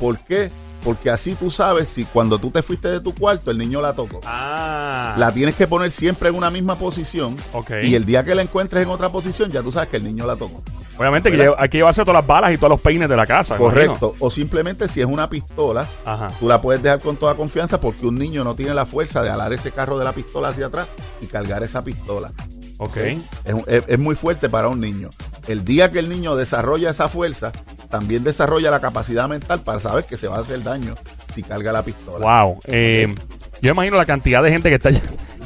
¿Por 0.00 0.18
qué? 0.20 0.50
Porque 0.82 1.10
así 1.10 1.34
tú 1.34 1.50
sabes 1.50 1.90
si 1.90 2.06
cuando 2.06 2.38
tú 2.38 2.50
te 2.50 2.62
fuiste 2.62 2.88
de 2.88 3.00
tu 3.00 3.14
cuarto 3.14 3.50
el 3.50 3.58
niño 3.58 3.82
la 3.82 3.92
tocó. 3.92 4.22
Ah. 4.24 5.16
La 5.18 5.34
tienes 5.34 5.54
que 5.54 5.66
poner 5.66 5.90
siempre 5.90 6.30
en 6.30 6.34
una 6.34 6.50
misma 6.50 6.76
posición. 6.76 7.36
Y 7.82 7.94
el 7.94 8.06
día 8.06 8.24
que 8.24 8.34
la 8.34 8.40
encuentres 8.40 8.84
en 8.84 8.88
otra 8.88 9.10
posición, 9.10 9.50
ya 9.50 9.60
tú 9.60 9.70
sabes 9.70 9.90
que 9.90 9.98
el 9.98 10.04
niño 10.04 10.24
la 10.26 10.36
tocó. 10.36 10.62
Obviamente 10.98 11.30
que 11.30 11.52
hay 11.58 11.68
que 11.68 11.78
llevarse 11.78 12.02
todas 12.02 12.20
las 12.20 12.26
balas 12.26 12.52
y 12.52 12.56
todos 12.56 12.70
los 12.70 12.80
peines 12.80 13.08
de 13.08 13.16
la 13.16 13.26
casa. 13.26 13.56
Correcto. 13.56 14.14
O 14.18 14.30
simplemente 14.30 14.88
si 14.88 15.00
es 15.00 15.06
una 15.06 15.28
pistola. 15.28 15.86
Ajá. 16.04 16.28
tú 16.40 16.48
la 16.48 16.60
puedes 16.60 16.82
dejar 16.82 17.00
con 17.00 17.16
toda 17.16 17.34
confianza 17.34 17.80
porque 17.80 18.06
un 18.06 18.18
niño 18.18 18.44
no 18.44 18.54
tiene 18.54 18.72
la 18.74 18.86
fuerza 18.86 19.22
de 19.22 19.30
alar 19.30 19.52
ese 19.52 19.70
carro 19.72 19.98
de 19.98 20.04
la 20.04 20.12
pistola 20.12 20.48
hacia 20.48 20.66
atrás 20.66 20.86
y 21.20 21.26
cargar 21.26 21.62
esa 21.62 21.82
pistola. 21.84 22.30
Ok. 22.78 22.96
Es, 22.96 23.54
un- 23.54 23.64
es- 23.66 23.84
es 23.86 23.98
muy 23.98 24.14
fuerte 24.16 24.48
para 24.48 24.68
un 24.68 24.80
niño. 24.80 25.10
El 25.48 25.64
día 25.64 25.90
que 25.92 25.98
el 25.98 26.08
niño 26.08 26.34
desarrolla 26.36 26.90
esa 26.90 27.08
fuerza, 27.08 27.52
también 27.90 28.24
desarrolla 28.24 28.70
la 28.70 28.80
capacidad 28.80 29.28
mental 29.28 29.60
para 29.60 29.80
saber 29.80 30.04
que 30.04 30.16
se 30.16 30.28
va 30.28 30.36
a 30.38 30.40
hacer 30.40 30.62
daño 30.62 30.94
si 31.34 31.42
carga 31.42 31.72
la 31.72 31.82
pistola. 31.84 32.42
Wow. 32.42 32.60
Eh, 32.66 33.14
yo 33.62 33.70
imagino 33.72 33.96
la 33.96 34.04
cantidad 34.06 34.42
de 34.42 34.50
gente 34.50 34.68
que 34.70 34.74
está 34.76 34.90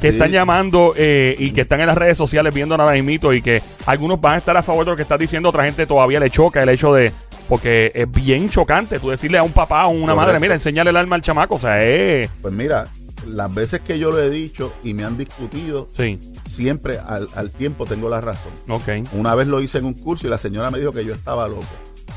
que 0.01 0.09
están 0.09 0.31
llamando 0.31 0.95
eh, 0.97 1.37
y 1.39 1.53
que 1.53 1.63
están 1.63 1.81
en 1.81 1.87
las 1.87 1.97
redes 1.99 2.17
sociales 2.17 2.53
viendo 2.55 2.75
ahora 2.75 3.01
mismo 3.01 3.33
y 3.33 3.43
que 3.43 3.63
algunos 3.87 4.21
van 4.21 4.35
a 4.35 4.39
estar 4.39 4.57
a 4.57 4.63
favor 4.63 4.85
de 4.85 4.93
lo 4.93 4.97
que 4.97 5.03
estás 5.03 5.19
diciendo, 5.19 5.49
otra 5.49 5.65
gente 5.65 5.87
todavía 5.87 6.21
le 6.21 6.31
choca 6.31 6.63
el 6.63 6.69
hecho 6.69 6.93
de 6.95 7.13
porque 7.49 7.91
es 7.95 8.11
bien 8.11 8.49
chocante 8.49 9.01
tú 9.01 9.11
decirle 9.11 9.39
a 9.39 9.43
un 9.43 9.53
papá 9.53 9.87
o 9.87 9.91
una 9.91 10.15
madre, 10.15 10.39
mira, 10.39 10.55
enseñarle 10.55 10.91
el 10.91 10.97
arma 10.97 11.17
al 11.17 11.23
chamaco, 11.23 11.57
o 11.57 11.59
sea, 11.59 11.85
es 11.85 12.31
Pues 12.41 12.55
mira, 12.55 12.89
las 13.27 13.53
veces 13.53 13.81
que 13.81 13.99
yo 13.99 14.11
lo 14.11 14.21
he 14.21 14.31
dicho 14.31 14.73
y 14.85 14.95
me 14.95 15.05
han 15.05 15.17
discutido, 15.17 15.89
sí. 15.97 16.19
siempre 16.49 16.99
al, 16.99 17.29
al 17.35 17.51
tiempo 17.51 17.87
tengo 17.87 18.09
la 18.09 18.21
razón. 18.21 18.53
Ok. 18.69 18.89
Una 19.13 19.35
vez 19.35 19.49
lo 19.49 19.61
hice 19.61 19.79
en 19.79 19.87
un 19.87 19.95
curso 19.95 20.27
y 20.27 20.31
la 20.31 20.39
señora 20.39 20.71
me 20.71 20.79
dijo 20.79 20.93
que 20.93 21.05
yo 21.05 21.13
estaba 21.13 21.49
loco. 21.49 21.67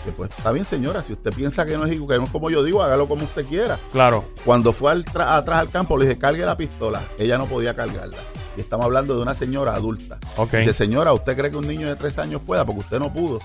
Que 0.03 0.12
pues 0.12 0.29
está 0.36 0.51
bien 0.51 0.65
señora, 0.65 1.03
si 1.03 1.13
usted 1.13 1.31
piensa 1.33 1.65
que 1.65 1.77
no 1.77 1.86
es, 1.86 1.91
que 1.91 2.17
no 2.17 2.25
es 2.25 2.29
como 2.29 2.50
yo 2.50 2.63
digo, 2.63 2.83
hágalo 2.83 3.07
como 3.07 3.24
usted 3.24 3.45
quiera. 3.45 3.79
Claro. 3.91 4.24
Cuando 4.43 4.74
fue 4.74 4.91
al 4.91 5.05
atrás 5.15 5.60
al 5.60 5.69
campo 5.69 5.98
le 5.98 6.05
dije, 6.05 6.19
cargue 6.19 6.45
la 6.45 6.57
pistola. 6.57 7.01
Ella 7.17 7.38
no 7.38 7.45
podía 7.45 7.74
cargarla. 7.75 8.17
Y 8.57 8.62
estamos 8.62 8.86
hablando 8.86 9.15
de 9.15 9.22
una 9.22 9.33
señora 9.33 9.74
adulta. 9.75 10.19
Ok. 10.38 10.55
Dice, 10.55 10.74
señora, 10.74 11.13
¿usted 11.13 11.38
cree 11.38 11.51
que 11.51 11.57
un 11.57 11.67
niño 11.67 11.88
de 11.88 11.95
tres 11.95 12.19
años 12.19 12.41
pueda? 12.45 12.65
Porque 12.65 12.81
usted 12.81 13.00
no 13.00 13.12
pudo. 13.12 13.39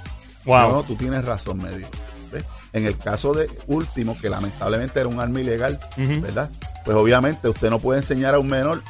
Wow. 0.44 0.58
No, 0.58 0.72
no, 0.72 0.82
tú 0.82 0.96
tienes 0.96 1.24
razón, 1.24 1.58
me 1.58 1.70
dijo. 1.70 1.90
¿Ves? 2.32 2.44
En 2.72 2.84
el 2.84 2.98
caso 2.98 3.32
de 3.32 3.48
último, 3.68 4.16
que 4.20 4.28
lamentablemente 4.28 5.00
era 5.00 5.08
un 5.08 5.20
arma 5.20 5.40
ilegal. 5.40 5.80
¿verdad? 5.96 6.50
Pues 6.84 6.96
obviamente 6.96 7.48
usted 7.48 7.70
no 7.70 7.78
puede 7.78 8.00
enseñar 8.00 8.34
a 8.34 8.38
un 8.38 8.48
menor 8.48 8.82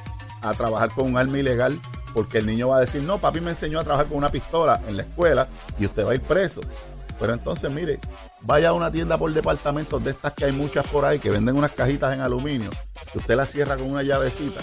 a 0.43 0.55
trabajar 0.55 0.91
con 0.91 1.07
un 1.07 1.19
arma 1.19 1.39
ilegal 1.39 1.81
porque 2.15 2.39
el 2.39 2.47
niño 2.47 2.69
va 2.69 2.79
a 2.79 2.81
decir, 2.81 3.03
no, 3.03 3.19
papi 3.19 3.41
me 3.41 3.51
enseñó 3.51 3.81
a 3.81 3.85
trabajar 3.85 4.07
con 4.07 4.19
una 4.19 4.31
pistola 4.31 4.81
en 4.89 4.97
la 4.97 5.03
escuela 5.03 5.47
y 5.79 5.87
usted 5.87 6.07
va 6.07 6.13
a 6.13 6.15
ir 6.15 6.21
preso. 6.21 6.61
Pero 7.19 7.33
entonces, 7.33 7.71
mire, 7.71 7.99
vaya 8.43 8.69
a 8.69 8.73
una 8.73 8.91
tienda 8.91 9.19
por 9.19 9.33
departamentos 9.33 10.03
de 10.05 10.11
estas 10.11 10.33
que 10.33 10.45
hay 10.45 10.53
muchas 10.53 10.87
por 10.87 11.05
ahí 11.05 11.19
que 11.19 11.31
venden 11.31 11.57
unas 11.57 11.73
cajitas 11.73 12.15
en 12.15 12.21
aluminio, 12.21 12.71
que 13.13 13.19
usted 13.19 13.37
las 13.37 13.51
cierra 13.51 13.77
con 13.77 13.91
una 13.91 14.03
llavecita, 14.03 14.61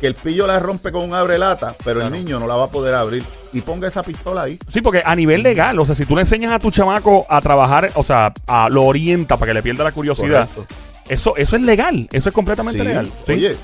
que 0.00 0.06
el 0.06 0.14
pillo 0.14 0.46
la 0.46 0.58
rompe 0.60 0.92
con 0.92 1.02
un 1.04 1.14
abre 1.14 1.38
lata, 1.38 1.74
pero 1.84 2.02
el 2.02 2.12
niño 2.12 2.38
no 2.38 2.46
la 2.46 2.56
va 2.56 2.64
a 2.64 2.70
poder 2.70 2.94
abrir 2.94 3.24
y 3.52 3.60
ponga 3.62 3.88
esa 3.88 4.02
pistola 4.02 4.42
ahí. 4.42 4.58
Sí, 4.68 4.80
porque 4.82 5.02
a 5.04 5.16
nivel 5.16 5.42
legal, 5.42 5.78
o 5.78 5.86
sea, 5.86 5.94
si 5.94 6.04
tú 6.04 6.14
le 6.14 6.22
enseñas 6.22 6.52
a 6.52 6.58
tu 6.58 6.70
chamaco 6.70 7.24
a 7.28 7.40
trabajar, 7.40 7.90
o 7.94 8.02
sea, 8.02 8.32
a, 8.46 8.68
lo 8.68 8.84
orienta 8.84 9.36
para 9.38 9.50
que 9.50 9.54
le 9.54 9.62
pierda 9.62 9.84
la 9.84 9.92
curiosidad, 9.92 10.48
Correcto. 10.54 10.74
eso 11.08 11.36
eso 11.36 11.56
es 11.56 11.62
legal, 11.62 12.08
eso 12.12 12.28
es 12.28 12.34
completamente 12.34 12.80
Sí, 12.80 12.86
legal. 12.86 13.10
Sí. 13.26 13.32
Oye, 13.32 13.56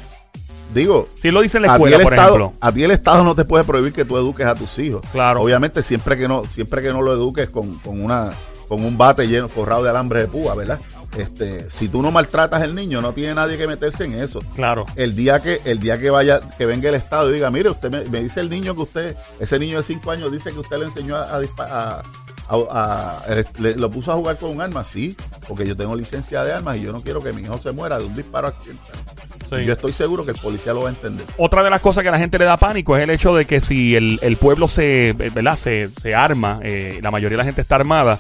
digo, 0.74 1.08
si 1.20 1.30
lo 1.30 1.40
dice 1.40 1.58
en 1.58 1.62
la 1.64 1.74
a 1.74 1.76
ti, 1.76 1.82
escuela, 1.84 1.96
el 1.96 2.02
por 2.02 2.12
estado, 2.14 2.36
ejemplo. 2.36 2.54
a 2.60 2.72
ti 2.72 2.82
el 2.84 2.90
Estado 2.90 3.24
no 3.24 3.34
te 3.34 3.44
puede 3.44 3.64
prohibir 3.64 3.92
que 3.92 4.04
tú 4.04 4.16
eduques 4.16 4.46
a 4.46 4.54
tus 4.54 4.78
hijos. 4.78 5.02
Claro. 5.12 5.42
Obviamente 5.42 5.82
siempre 5.82 6.16
que 6.18 6.28
no, 6.28 6.44
siempre 6.44 6.82
que 6.82 6.92
no 6.92 7.02
lo 7.02 7.12
eduques 7.12 7.48
con, 7.50 7.74
con 7.78 8.00
una, 8.02 8.30
con 8.68 8.84
un 8.84 8.96
bate 8.98 9.26
lleno, 9.28 9.48
forrado 9.48 9.82
de 9.82 9.90
alambre 9.90 10.20
de 10.20 10.26
púa, 10.28 10.54
¿verdad? 10.54 10.78
Este, 11.16 11.68
si 11.72 11.88
tú 11.88 12.02
no 12.02 12.12
maltratas 12.12 12.62
al 12.62 12.72
niño, 12.74 13.02
no 13.02 13.12
tiene 13.12 13.34
nadie 13.34 13.58
que 13.58 13.66
meterse 13.66 14.04
en 14.04 14.14
eso. 14.14 14.40
Claro. 14.54 14.86
El 14.94 15.16
día 15.16 15.42
que, 15.42 15.60
el 15.64 15.80
día 15.80 15.98
que 15.98 16.08
vaya, 16.08 16.38
que 16.56 16.66
venga 16.66 16.88
el 16.88 16.94
Estado 16.94 17.30
y 17.30 17.34
diga, 17.34 17.50
mire, 17.50 17.68
usted 17.68 17.90
me, 17.90 18.04
me 18.08 18.22
dice 18.22 18.38
el 18.40 18.48
niño 18.48 18.76
que 18.76 18.82
usted, 18.82 19.16
ese 19.40 19.58
niño 19.58 19.78
de 19.78 19.82
5 19.84 20.08
años 20.12 20.30
dice 20.30 20.52
que 20.52 20.60
usted 20.60 20.78
le 20.78 20.84
enseñó 20.84 21.16
a, 21.16 21.22
a 21.36 21.40
a- 21.58 22.02
a- 22.48 23.22
a- 23.24 23.24
le- 23.60 23.74
lo 23.76 23.90
puso 23.90 24.12
a 24.12 24.16
jugar 24.16 24.36
con 24.36 24.50
un 24.50 24.60
arma, 24.60 24.84
sí, 24.84 25.16
porque 25.48 25.66
yo 25.66 25.76
tengo 25.76 25.94
licencia 25.96 26.44
de 26.44 26.52
armas 26.52 26.76
y 26.76 26.82
yo 26.82 26.92
no 26.92 27.00
quiero 27.00 27.20
que 27.22 27.32
mi 27.32 27.42
hijo 27.42 27.60
se 27.60 27.72
muera 27.72 27.98
de 27.98 28.04
un 28.04 28.14
disparo 28.16 28.46
accidental. 28.48 28.96
Sí. 29.50 29.64
Yo 29.64 29.73
estoy 29.73 29.92
seguro 29.92 30.25
que 30.25 30.30
el 30.30 30.38
policía 30.38 30.73
lo 30.73 30.83
va 30.83 30.88
a 30.88 30.92
entender. 30.92 31.26
Otra 31.37 31.62
de 31.62 31.71
las 31.71 31.80
cosas 31.80 32.02
que 32.02 32.09
a 32.09 32.12
la 32.12 32.19
gente 32.19 32.38
le 32.38 32.45
da 32.45 32.57
pánico 32.57 32.97
es 32.97 33.02
el 33.02 33.11
hecho 33.11 33.35
de 33.35 33.45
que 33.45 33.61
si 33.61 33.97
el, 33.97 34.19
el 34.23 34.37
pueblo 34.37 34.69
se, 34.69 35.12
¿verdad? 35.16 35.57
se, 35.57 35.88
se 36.00 36.14
arma, 36.14 36.61
eh, 36.62 37.00
la 37.02 37.11
mayoría 37.11 37.35
de 37.37 37.38
la 37.42 37.45
gente 37.45 37.61
está 37.61 37.75
armada, 37.75 38.19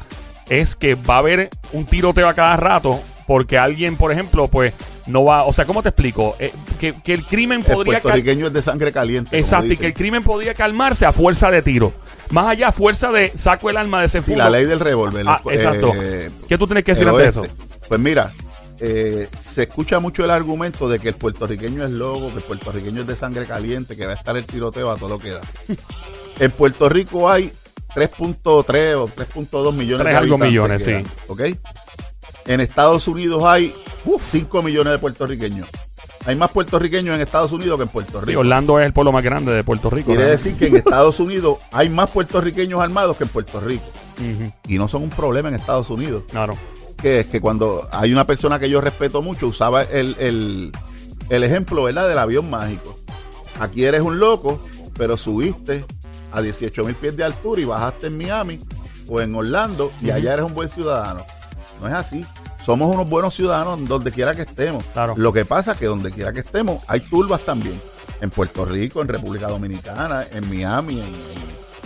es 0.48 0.74
que 0.74 0.94
va 0.96 1.14
a 1.16 1.18
haber 1.18 1.50
un 1.72 1.86
tiroteo 1.86 2.28
a 2.28 2.34
cada 2.34 2.56
rato 2.56 3.00
porque 3.26 3.56
alguien, 3.58 3.96
por 3.96 4.10
ejemplo, 4.10 4.48
pues 4.48 4.72
no 5.06 5.24
va, 5.24 5.44
o 5.44 5.52
sea, 5.52 5.64
¿cómo 5.64 5.82
te 5.84 5.90
explico? 5.90 6.34
Eh, 6.40 6.52
que, 6.80 6.94
que 6.94 7.14
el 7.14 7.24
crimen 7.24 7.60
El 7.64 7.72
podría... 7.74 7.94
cal- 7.94 8.02
puertorriqueño 8.02 8.48
es 8.48 8.52
de 8.52 8.60
sangre 8.62 8.90
caliente. 8.92 9.38
Exacto, 9.38 9.72
y 9.72 9.76
que 9.76 9.86
el 9.86 9.94
crimen 9.94 10.24
podría 10.24 10.54
calmarse 10.54 11.06
a 11.06 11.12
fuerza 11.12 11.48
de 11.52 11.62
tiro. 11.62 11.92
Más 12.30 12.48
allá, 12.48 12.68
a 12.68 12.72
fuerza 12.72 13.12
de 13.12 13.30
saco 13.36 13.70
el 13.70 13.76
arma 13.76 14.00
de 14.00 14.06
ese 14.06 14.20
Sí, 14.22 14.34
la 14.34 14.50
ley 14.50 14.64
del 14.64 14.80
revólver. 14.80 15.24
Ah, 15.28 15.40
eh, 15.46 15.54
exacto. 15.54 15.92
¿Qué 16.48 16.58
tú 16.58 16.66
tienes 16.66 16.82
que 16.84 16.92
decir 16.92 17.06
el 17.06 17.14
ante 17.14 17.28
eso? 17.28 17.42
Pues 17.88 18.00
mira, 18.00 18.32
eh, 18.80 19.28
se 19.38 19.62
escucha 19.62 20.00
mucho 20.00 20.24
el 20.24 20.30
argumento 20.30 20.88
de 20.88 20.98
que 20.98 21.08
el 21.08 21.14
puertorriqueño 21.14 21.84
es 21.84 21.90
loco, 21.90 22.28
que 22.28 22.36
el 22.38 22.42
puertorriqueño 22.42 23.02
es 23.02 23.06
de 23.06 23.16
sangre 23.16 23.46
caliente, 23.46 23.96
que 23.96 24.06
va 24.06 24.12
a 24.12 24.16
estar 24.16 24.36
el 24.36 24.44
tiroteo 24.44 24.90
a 24.90 24.96
todo 24.96 25.10
lo 25.10 25.18
que 25.18 25.30
da. 25.30 25.40
en 26.38 26.50
Puerto 26.50 26.88
Rico 26.88 27.30
hay 27.30 27.52
3.3 27.94 28.94
o 28.96 29.08
3.2 29.08 29.72
millones 29.74 30.04
Tres 30.04 30.14
de 30.14 30.18
algo 30.18 30.34
habitantes. 30.36 30.48
millones, 30.48 30.82
que 31.36 31.48
sí. 31.48 31.58
En 32.46 32.60
Estados 32.60 33.06
Unidos 33.08 33.42
hay 33.44 33.74
5 34.20 34.62
millones 34.62 34.92
de 34.94 34.98
puertorriqueños. 34.98 35.68
Hay 36.26 36.36
más 36.36 36.50
puertorriqueños 36.50 37.14
en 37.14 37.20
Estados 37.20 37.52
Unidos 37.52 37.78
que 37.78 37.84
en 37.84 37.88
Puerto 37.88 38.20
Sí, 38.20 38.26
Rico. 38.26 38.40
Orlando 38.40 38.78
es 38.78 38.86
el 38.86 38.92
pueblo 38.92 39.10
más 39.12 39.24
grande 39.24 39.52
de 39.52 39.64
Puerto 39.64 39.88
Rico. 39.90 40.06
Quiere 40.08 40.24
realmente. 40.24 40.44
decir 40.50 40.58
que 40.58 40.66
en 40.68 40.76
Estados 40.76 41.18
Unidos 41.18 41.58
hay 41.72 41.88
más 41.88 42.10
puertorriqueños 42.10 42.80
armados 42.80 43.16
que 43.16 43.24
en 43.24 43.30
Puerto 43.30 43.60
Rico. 43.60 43.84
Y 44.68 44.76
no 44.76 44.86
son 44.86 45.02
un 45.04 45.10
problema 45.10 45.48
en 45.48 45.54
Estados 45.54 45.88
Unidos. 45.88 46.24
Claro. 46.30 46.54
Que 47.02 47.20
es 47.20 47.26
que 47.26 47.40
cuando 47.40 47.86
hay 47.92 48.12
una 48.12 48.26
persona 48.26 48.58
que 48.58 48.68
yo 48.68 48.80
respeto 48.80 49.22
mucho, 49.22 49.46
usaba 49.48 49.82
el, 49.82 50.16
el- 50.18 50.72
el 51.30 51.44
ejemplo, 51.44 51.84
¿verdad? 51.84 52.08
Del 52.08 52.18
avión 52.18 52.50
mágico. 52.50 52.96
Aquí 53.60 53.84
eres 53.84 54.00
un 54.02 54.18
loco, 54.18 54.60
pero 54.96 55.16
subiste 55.16 55.84
a 56.32 56.40
18 56.42 56.84
mil 56.84 56.94
pies 56.94 57.16
de 57.16 57.24
altura 57.24 57.60
y 57.60 57.64
bajaste 57.64 58.08
en 58.08 58.18
Miami 58.18 58.60
o 59.08 59.20
en 59.20 59.34
Orlando 59.34 59.92
y 60.02 60.10
allá 60.10 60.34
eres 60.34 60.44
un 60.44 60.54
buen 60.54 60.68
ciudadano. 60.68 61.24
No 61.80 61.88
es 61.88 61.94
así. 61.94 62.24
Somos 62.64 62.94
unos 62.94 63.08
buenos 63.08 63.34
ciudadanos 63.34 63.82
donde 63.88 64.10
quiera 64.12 64.34
que 64.34 64.42
estemos. 64.42 64.84
Claro. 64.92 65.14
Lo 65.16 65.32
que 65.32 65.44
pasa 65.46 65.72
es 65.72 65.78
que 65.78 65.86
donde 65.86 66.10
quiera 66.12 66.32
que 66.32 66.40
estemos 66.40 66.82
hay 66.88 67.00
turbas 67.00 67.40
también. 67.40 67.80
En 68.20 68.28
Puerto 68.28 68.66
Rico, 68.66 69.00
en 69.00 69.08
República 69.08 69.48
Dominicana, 69.48 70.26
en 70.30 70.48
Miami, 70.50 71.00
en, 71.00 71.06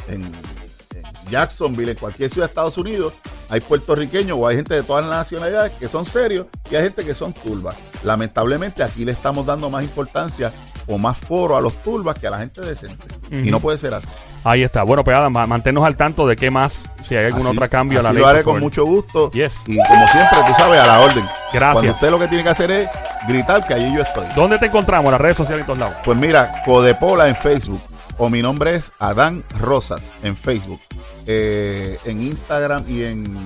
en- 0.09 0.23
en- 0.23 0.23
en 0.25 1.31
Jacksonville, 1.31 1.93
en 1.93 1.99
cualquier 1.99 2.29
ciudad 2.31 2.47
de 2.49 2.51
Estados 2.51 2.77
Unidos, 2.79 3.15
hay 3.51 3.61
puertorriqueños 3.61 4.39
o 4.41 4.47
hay 4.49 4.57
gente 4.57 4.75
de 4.75 4.83
todas 4.83 5.07
las 5.07 5.17
nacionalidades 5.19 5.73
que 5.77 5.89
son 5.89 6.05
serios 6.05 6.47
y 6.71 6.77
hay 6.77 6.85
gente 6.85 7.05
que 7.05 7.15
son 7.15 7.33
turbas. 7.33 7.77
Lamentablemente 8.03 8.83
aquí 8.83 9.05
le 9.05 9.13
estamos 9.13 9.47
dando 9.47 9.71
más 9.71 9.83
importancia 9.83 10.53
o 10.87 10.99
más 10.99 11.17
foro 11.17 11.57
a 11.57 11.61
los 11.61 11.75
turbas 11.83 12.19
que 12.19 12.27
a 12.27 12.31
la 12.31 12.39
gente 12.39 12.61
decente. 12.61 13.07
Y 13.31 13.51
no 13.51 13.59
puede 13.61 13.79
ser 13.79 13.95
así. 13.95 14.07
Ahí 14.45 14.63
está. 14.63 14.83
Bueno, 14.83 15.03
pues 15.03 15.17
Adam, 15.17 15.33
ma- 15.33 15.47
manténnos 15.47 15.83
al 15.85 15.97
tanto 15.97 16.27
de 16.27 16.37
qué 16.37 16.51
más, 16.51 16.83
si 17.03 17.17
hay 17.17 17.25
algún 17.25 17.47
Así- 17.47 17.57
otro 17.57 17.71
cambio 17.71 18.01
a 18.01 18.03
la 18.03 18.11
así 18.11 18.17
ley. 18.17 18.23
lo 18.23 18.29
haré 18.29 18.43
con 18.45 18.61
mucho 18.61 18.85
gusto. 18.85 19.31
Yes. 19.31 19.61
Y 19.67 19.79
como 19.79 20.07
siempre, 20.09 20.39
tú 20.47 20.53
sabes, 20.59 20.79
a 20.81 20.87
la 20.87 21.01
orden. 21.01 21.25
Gracias. 21.53 21.73
Cuando 21.73 21.93
usted 21.93 22.11
lo 22.11 22.19
que 22.19 22.29
tiene 22.29 22.45
que 22.45 22.51
hacer 22.51 22.71
es 22.71 22.89
gritar 23.27 23.67
que 23.67 23.73
allí 23.73 23.95
yo 23.97 24.03
estoy. 24.03 24.27
¿Dónde 24.37 24.59
te 24.59 24.67
encontramos? 24.67 25.07
En 25.07 25.13
las 25.13 25.21
redes 25.23 25.39
sociales 25.39 25.61
y 25.61 25.63
en 25.63 25.67
todos 25.67 25.79
lados. 25.79 25.95
Pues 26.05 26.19
mira, 26.19 26.53
Codepola 26.67 27.29
en 27.29 27.37
Facebook. 27.37 27.81
O 28.19 28.29
mi 28.29 28.43
nombre 28.43 28.75
es 28.77 28.93
Adán 29.01 29.43
Rosas 29.59 30.03
en 30.23 30.37
Facebook. 30.37 30.79
Eh, 31.27 31.99
en 32.05 32.23
Instagram 32.23 32.85
y 32.89 33.03
en, 33.05 33.37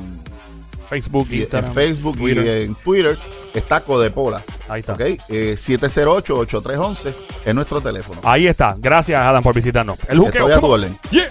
Facebook, 0.89 1.29
y 1.31 1.41
Instagram, 1.41 1.71
en 1.71 1.75
Facebook 1.75 2.17
Twitter. 2.17 2.45
y 2.45 2.65
en 2.65 2.75
Twitter 2.75 3.19
está 3.55 3.81
Codepola. 3.81 4.43
Ahí 4.69 4.81
está. 4.81 4.97
Eh, 4.99 5.57
708-8311 5.57 7.15
es 7.45 7.55
nuestro 7.55 7.81
teléfono. 7.81 8.21
Ahí 8.25 8.47
está. 8.47 8.75
Gracias, 8.79 9.21
Adam, 9.21 9.43
por 9.43 9.55
visitarnos. 9.55 9.99
El. 10.09 10.23
Estoy 10.25 10.53
a 10.53 10.61
tu 10.61 10.67
orden. 10.67 10.99
Yeah. 11.11 11.29